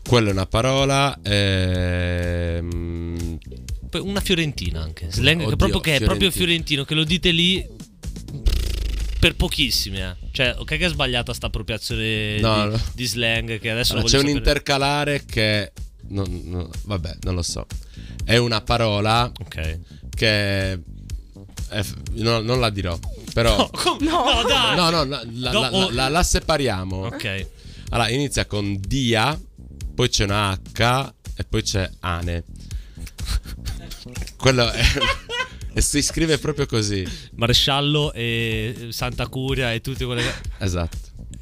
Quella 0.08 0.30
è 0.30 0.32
una 0.32 0.46
parola. 0.46 1.18
ehm, 1.24 3.38
Una 4.02 4.22
fiorentina 4.22 4.82
anche. 4.82 5.08
Slang 5.12 5.40
che, 5.40 5.44
Oddio, 5.46 5.56
proprio, 5.56 5.80
che 5.80 5.96
è 5.96 6.04
proprio 6.04 6.32
fiorentino. 6.32 6.84
Che 6.84 6.96
lo 6.96 7.04
dite 7.04 7.32
lì. 7.32 7.66
Per 9.20 9.36
pochissimi, 9.36 10.00
eh. 10.00 10.16
Cioè, 10.32 10.56
ok, 10.58 10.78
che 10.78 10.86
è 10.86 10.90
sbagliata 10.90 11.34
sta 11.34 11.48
appropriazione 11.48 12.40
No, 12.40 12.70
di, 12.70 12.76
no. 12.76 12.82
di 12.94 13.06
slang. 13.06 13.60
Che 13.60 13.70
adesso 13.70 13.94
allora, 13.94 14.08
lo 14.08 14.12
c'è 14.12 14.18
un 14.20 14.28
sapere. 14.30 14.38
intercalare 14.38 15.24
che. 15.26 15.72
non- 16.08 16.70
vabbè, 16.86 17.18
non 17.22 17.36
lo 17.36 17.42
so. 17.42 17.66
È 18.24 18.38
una 18.38 18.62
parola 18.62 19.30
Ok. 19.42 19.80
che. 20.16 20.80
È- 21.70 21.84
no, 22.14 22.40
non 22.42 22.60
la 22.60 22.70
dirò. 22.70 22.98
Però. 23.34 23.56
No, 23.58 23.70
com- 23.70 23.98
no, 24.02 24.44
dai. 24.48 24.76
No, 24.76 24.90
no, 24.90 25.04
la, 25.06 25.24
la- 25.32 25.52
No, 25.52 25.62
la- 25.62 25.74
oh. 25.74 25.90
la- 25.92 26.10
la 26.10 26.24
separiamo. 26.24 27.06
Ok. 27.06 27.48
Allora, 27.92 28.10
inizia 28.10 28.46
con 28.46 28.78
dia, 28.80 29.40
poi 29.96 30.10
c'è 30.10 30.24
una 30.26 30.52
H 30.52 31.14
e 31.36 31.44
poi 31.44 31.62
c'è 31.64 31.90
Ane. 32.02 32.44
Quello 34.38 34.70
è. 34.72 34.84
e 35.74 35.82
si 35.82 36.02
scrive 36.02 36.38
proprio 36.38 36.66
così. 36.66 37.06
Maresciallo 37.36 38.12
e 38.14 38.88
Santa 38.92 39.28
Curia 39.28 39.74
e 39.74 39.82
tutte 39.82 40.06
quelle. 40.06 40.24
Esatto. 40.60 40.98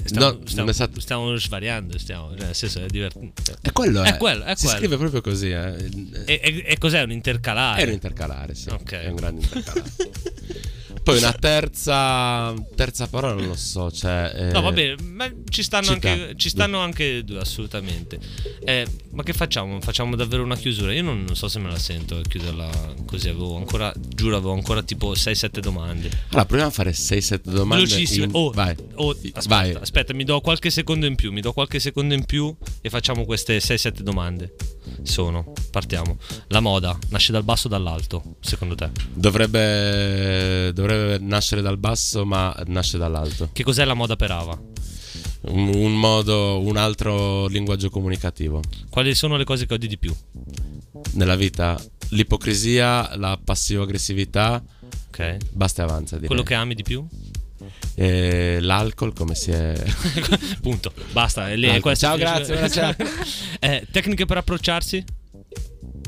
Stiamo, 0.08 0.28
No, 0.32 0.40
stiamo, 0.46 0.72
stato- 0.72 1.00
stiamo 1.00 1.36
svariando, 1.36 1.98
stiamo, 1.98 2.30
cioè, 2.38 2.46
nel 2.46 2.56
senso 2.56 2.80
è 2.80 2.86
divertente. 2.88 3.56
È 3.62 3.72
quello, 3.72 4.02
È 4.04 4.14
è. 4.14 4.18
quello, 4.18 4.44
è 4.44 4.56
si 4.56 4.64
quello. 4.66 4.78
scrive 4.80 4.98
proprio 4.98 5.22
così. 5.22 5.50
eh. 5.52 5.90
E, 6.26 6.40
e- 6.44 6.64
e 6.66 6.78
cos'è 6.78 7.02
un 7.02 7.12
intercalare? 7.12 7.82
È 7.82 7.86
un 7.86 7.92
intercalare, 7.94 8.56
sì. 8.56 8.70
Ok. 8.70 8.92
È 8.94 9.08
un 9.10 9.16
grande 9.16 9.42
intercalare. 9.42 9.92
Poi 11.08 11.18
una 11.20 11.32
terza. 11.34 12.54
Terza 12.76 13.08
parola 13.08 13.34
non 13.36 13.48
lo 13.48 13.56
so. 13.56 13.90
Cioè, 13.92 14.32
eh, 14.36 14.52
No, 14.52 14.62
va 14.62 14.72
bene, 14.72 14.96
ma 15.04 15.32
ci 15.50 15.64
stanno, 15.64 15.92
anche, 15.92 16.34
ci 16.36 16.50
stanno 16.50 16.80
anche 16.80 17.24
due, 17.24 17.40
assolutamente. 17.40 18.20
Eh, 18.66 18.86
ma 19.12 19.24
che 19.24 19.34
facciamo? 19.34 19.80
Facciamo 19.80 20.16
davvero 20.16 20.44
una 20.44 20.58
chiusura? 20.58 20.94
Io 20.94 21.04
non, 21.04 21.24
non 21.24 21.36
so 21.36 21.48
se 21.48 21.60
me 21.60 21.70
la 21.70 21.78
sento 21.80 22.20
chiuderla 22.28 22.70
così. 23.06 23.30
Avevo 23.30 23.56
ancora, 23.58 23.94
giuro, 23.98 24.36
avevo 24.36 24.54
ancora 24.54 24.84
tipo 24.84 25.14
6-7 25.14 25.60
domande. 25.60 26.10
Allora, 26.30 26.46
proviamo 26.46 26.70
a 26.72 26.74
fare 26.74 26.92
6-7 26.92 27.40
domande. 27.44 27.86
Velocissime. 27.86 28.26
in- 28.26 28.32
Oh, 28.34 28.52
Vai. 28.52 28.76
oh, 28.96 29.12
aspetta, 29.12 29.42
vai. 29.48 29.72
aspetta, 29.74 30.14
mi 30.14 30.24
do 30.26 30.42
qualche 30.42 30.70
secondo 30.70 31.06
in 31.06 31.16
più. 31.16 31.32
Mi 31.32 31.42
do 31.42 31.54
qualche 31.54 31.80
secondo 31.80 32.14
in 32.14 32.26
più 32.26 32.54
e 32.82 32.90
facciamo 32.90 33.24
queste 33.26 33.60
6-7 33.60 34.02
domande. 34.02 34.54
Sono, 35.04 35.54
partiamo. 35.72 36.18
La 36.48 36.60
moda 36.60 36.98
nasce 37.10 37.32
dal 37.32 37.44
basso 37.44 37.68
o 37.68 37.70
dall'alto, 37.70 38.36
secondo 38.40 38.76
te? 38.76 38.90
Dovrebbe, 39.14 40.72
dovrebbe 40.74 41.18
nascere 41.24 41.62
dal 41.62 41.78
basso, 41.78 42.26
ma 42.26 42.56
nasce 42.68 42.98
dall'alto. 42.98 43.50
Che 43.54 43.64
cos'è 43.64 43.86
la 43.86 43.94
moda 43.94 44.16
per 44.16 44.32
Ava? 44.32 44.60
Un, 45.50 45.70
un 45.76 45.94
modo, 45.96 46.60
un 46.60 46.76
altro 46.78 47.48
linguaggio 47.48 47.90
comunicativo. 47.90 48.62
Quali 48.90 49.14
sono 49.16 49.38
le 49.38 49.44
cose 49.46 49.66
che 49.66 49.76
odi 49.76 49.88
di 49.88 49.98
più? 49.98 50.14
Nella 51.14 51.36
vita, 51.36 51.82
l'ipocrisia, 52.10 53.16
la 53.18 53.40
passivo-aggressività, 53.42 54.62
Ok. 55.10 55.38
basta 55.54 55.84
e 55.84 55.86
avanza. 55.86 56.16
Direi. 56.16 56.28
Quello 56.28 56.44
che 56.44 56.54
ami 56.54 56.76
di 56.76 56.84
più? 56.84 57.06
E 57.96 58.60
l'alcol, 58.62 59.14
come 59.14 59.36
si 59.36 59.52
è. 59.52 59.74
Punto. 60.62 60.92
Basta. 61.12 61.50
questo 61.80 62.06
Ciao, 62.06 62.18
grazie, 62.18 62.56
Eh, 63.60 63.86
tecniche 63.92 64.26
per 64.26 64.38
approcciarsi? 64.38 65.04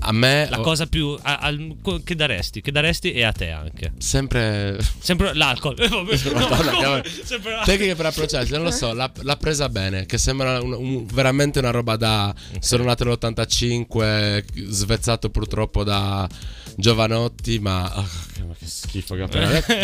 A 0.02 0.14
me. 0.14 0.48
La 0.50 0.60
cosa 0.60 0.86
più. 0.86 1.18
a- 1.22 1.38
al- 1.38 1.76
che 2.04 2.16
daresti? 2.16 2.62
Che 2.62 2.72
daresti 2.72 3.12
e 3.12 3.24
a 3.24 3.32
te 3.32 3.50
anche. 3.50 3.92
Sempre. 3.98 4.78
Sempre 5.00 5.34
l'alcol. 5.34 5.76
Eh, 5.80 5.90
no. 5.90 7.02
Tecniche 7.66 7.96
per 7.96 8.06
approcciarsi, 8.06 8.52
non 8.54 8.64
lo 8.64 8.72
so, 8.72 8.94
l'ha, 8.94 9.12
l'ha 9.22 9.36
presa 9.36 9.68
bene, 9.68 10.06
che 10.06 10.18
sembra 10.18 10.62
un- 10.62 10.74
un- 10.74 11.06
veramente 11.06 11.60
una 11.60 11.72
roba 11.72 11.98
da... 11.98 12.34
Sono 12.60 12.84
nato 12.84 13.04
nell'85, 13.04 14.44
svezzato 14.70 15.30
purtroppo 15.30 15.84
da 15.84 16.28
Giovanotti, 16.80 17.60
ma... 17.60 17.84
ah, 17.92 18.08
che, 18.58 18.66
schifo 18.66 19.16
che 19.16 19.22
ho 19.22 19.26
appena 19.26 19.48
detto. 19.50 19.76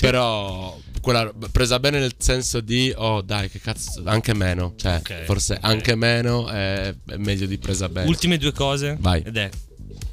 Però 0.00 0.78
quella 1.00 1.32
presa 1.52 1.78
bene 1.78 2.00
nel 2.00 2.14
senso 2.18 2.60
di, 2.60 2.92
oh 2.94 3.22
dai, 3.22 3.48
che 3.48 3.60
cazzo, 3.60 4.02
anche 4.04 4.34
meno, 4.34 4.74
cioè 4.76 4.96
Ok, 4.96 5.24
forse 5.24 5.54
ok. 5.54 5.60
anche 5.62 5.94
meno 5.94 6.48
è, 6.48 6.92
è 7.06 7.16
meglio 7.16 7.46
di 7.46 7.56
presa 7.58 7.88
bene. 7.88 8.08
Ultime 8.08 8.36
due 8.36 8.52
cose. 8.52 8.96
Vai. 8.98 9.22
Ed 9.24 9.36
è. 9.36 9.48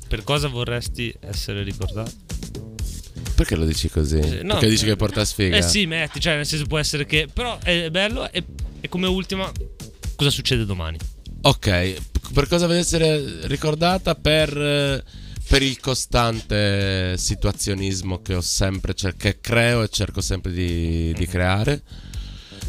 Per 0.07 0.23
cosa 0.23 0.47
vorresti 0.47 1.13
essere 1.19 1.63
ricordato? 1.63 2.11
Perché 3.35 3.55
lo 3.55 3.65
dici 3.65 3.89
così? 3.89 4.17
Eh, 4.17 4.43
no, 4.43 4.53
Perché 4.53 4.69
dici 4.69 4.85
eh, 4.85 4.89
che 4.89 4.95
porta 4.95 5.25
sfiga? 5.25 5.57
Eh 5.57 5.61
sì, 5.61 5.85
metti, 5.85 6.19
cioè 6.19 6.35
nel 6.35 6.45
senso 6.45 6.65
può 6.65 6.77
essere 6.77 7.05
che... 7.05 7.27
Però 7.31 7.59
è 7.59 7.89
bello 7.89 8.31
e, 8.31 8.43
e 8.79 8.89
come 8.89 9.07
ultima... 9.07 9.51
Cosa 10.15 10.29
succede 10.29 10.65
domani? 10.65 10.97
Ok, 11.41 11.95
per 12.33 12.47
cosa 12.47 12.65
deve 12.67 12.79
essere 12.79 13.45
ricordata? 13.47 14.15
Per, 14.15 14.57
eh, 14.57 15.03
per 15.47 15.61
il 15.61 15.79
costante 15.79 17.17
situazionismo 17.17 18.21
che 18.21 18.35
ho 18.35 18.41
sempre 18.41 18.93
cer- 18.93 19.15
che 19.15 19.39
creo 19.39 19.81
e 19.81 19.89
cerco 19.89 20.19
sempre 20.19 20.51
di, 20.51 21.13
di 21.13 21.25
creare. 21.25 21.81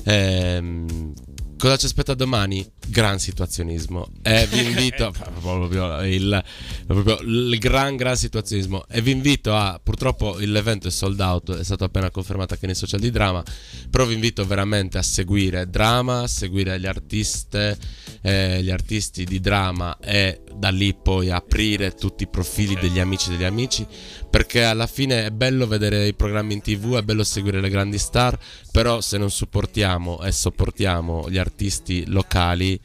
Ehm, 0.05 1.13
cosa 1.59 1.77
ci 1.77 1.87
aspetta 1.87 2.15
domani? 2.15 2.65
Gran 2.87 3.19
situazionismo. 3.19 4.09
E 4.23 4.47
vi 4.47 4.65
invito 4.65 5.13
proprio 5.41 6.03
il, 6.03 6.43
proprio 6.87 7.19
il 7.21 7.59
gran 7.59 7.97
gran 7.97 8.17
situazionismo. 8.17 8.87
E 8.89 9.03
vi 9.03 9.11
invito 9.11 9.55
a 9.55 9.81
purtroppo 9.83 10.37
l'evento 10.39 10.87
è 10.87 10.91
sold 10.91 11.19
out, 11.19 11.59
è 11.59 11.65
stato 11.65 11.85
appena 11.85 12.11
confermato 12.11 12.55
anche 12.55 12.67
nei 12.67 12.77
social 12.77 13.01
di 13.01 13.11
drama. 13.11 13.43
Però 13.91 14.05
vi 14.05 14.15
invito 14.15 14.47
veramente 14.47 14.99
a 14.99 15.03
seguire 15.03 15.69
drama, 15.69 16.23
a 16.23 16.29
seguire 16.29 16.79
gli 16.79 16.87
artiste, 16.87 17.77
eh, 18.23 18.63
gli 18.63 18.71
artisti 18.71 19.25
di 19.25 19.41
drama 19.41 19.99
e 19.99 20.43
da 20.59 20.71
lì 20.71 20.95
poi 20.95 21.31
aprire 21.31 21.93
tutti 21.95 22.25
i 22.25 22.27
profili 22.29 22.75
degli 22.75 22.99
amici 22.99 23.31
degli 23.31 23.45
amici. 23.45 23.87
Perché 24.29 24.65
alla 24.65 24.87
fine 24.87 25.27
è 25.27 25.31
bello 25.31 25.67
vedere 25.67 26.07
i 26.07 26.15
programmi 26.15 26.55
in 26.55 26.61
tv, 26.61 26.97
è 26.97 27.03
bello 27.03 27.25
seguire 27.25 27.61
le 27.61 27.69
grandi 27.71 27.99
star, 27.99 28.39
però 28.73 29.01
se 29.01 29.17
non 29.19 29.31
supportiamo 29.31 30.21
e 30.23 30.33
sopportiamo 30.33 31.31
gli 31.31 31.39
artisti 31.39 32.05
locali 32.09 32.79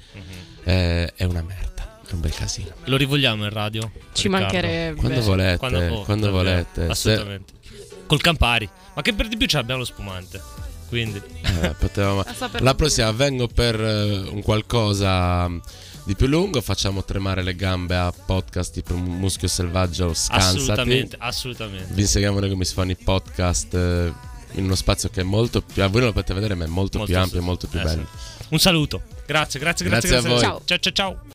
eh, 0.64 1.12
è 1.16 1.24
una 1.26 1.42
merda, 1.42 2.00
è 2.08 2.14
un 2.14 2.22
bel 2.22 2.34
casino. 2.34 2.70
Lo 2.86 2.96
rivogliamo 2.98 3.44
in 3.44 3.50
radio? 3.50 3.92
Ci 4.14 4.28
Riccardo? 4.28 4.38
mancherebbe. 4.46 5.00
Quando 5.00 5.22
volete, 5.22 5.58
quando, 5.58 5.78
oh, 5.78 6.06
davvero, 6.06 6.32
volete. 6.32 6.86
Se- 6.86 6.92
Assolutamente. 6.92 7.54
Col 8.08 8.22
Campari. 8.22 8.70
Ma 8.96 9.02
che 9.02 9.14
per 9.14 9.28
di 9.28 9.38
più 9.38 9.48
ce 9.48 9.58
l'abbiamo 9.58 9.80
lo 9.80 9.86
spumante. 9.86 10.40
quindi 10.88 11.20
Eh, 11.42 11.74
potevamo- 11.80 12.24
La 12.60 12.76
prossima 12.76 13.12
vengo 13.12 13.48
per 13.48 13.80
eh, 13.82 14.30
un 14.30 14.42
qualcosa 14.44 15.50
di 16.06 16.16
più 16.16 16.28
lungo, 16.28 16.60
facciamo 16.62 17.04
tremare 17.04 17.44
le 17.44 17.56
gambe 17.56 17.96
a 17.96 18.12
podcast 18.12 18.74
tipo 18.74 18.96
Muschio 18.96 19.48
Selvaggio, 19.48 20.14
Scansati. 20.14 20.58
assolutamente, 20.58 21.16
assolutamente. 21.20 21.94
Vi 21.94 22.02
insegniamo 22.02 22.40
noi 22.40 22.50
come 22.50 22.66
si 22.66 22.74
fanno 22.74 22.92
i 22.92 22.96
podcast 22.98 23.74
eh, 23.74 24.14
in 24.54 24.66
uno 24.66 24.76
spazio 24.76 25.10
che 25.10 25.22
è 25.22 25.24
molto 25.24 25.62
più... 25.62 25.82
ah, 25.84 25.88
Voi 25.88 26.00
non 26.02 26.10
lo 26.10 26.14
potete 26.14 26.34
vedere, 26.34 26.56
ma 26.56 26.66
è 26.66 26.68
molto, 26.68 26.98
Molto 26.98 27.14
più 27.14 27.22
ampio 27.22 27.40
e 27.40 27.42
molto 27.42 27.68
più 27.68 27.80
Eh, 27.80 27.84
bello. 27.84 28.08
sì. 28.38 28.46
Un 28.50 28.60
saluto. 28.60 29.02
Grazie, 29.26 29.60
grazie, 29.60 29.86
grazie. 29.88 30.10
Grazie 30.10 30.28
a 30.30 30.32
voi. 30.34 30.42
Ciao. 30.42 30.62
Ciao, 30.66 30.78
ciao, 30.80 30.94
ciao. 30.94 31.24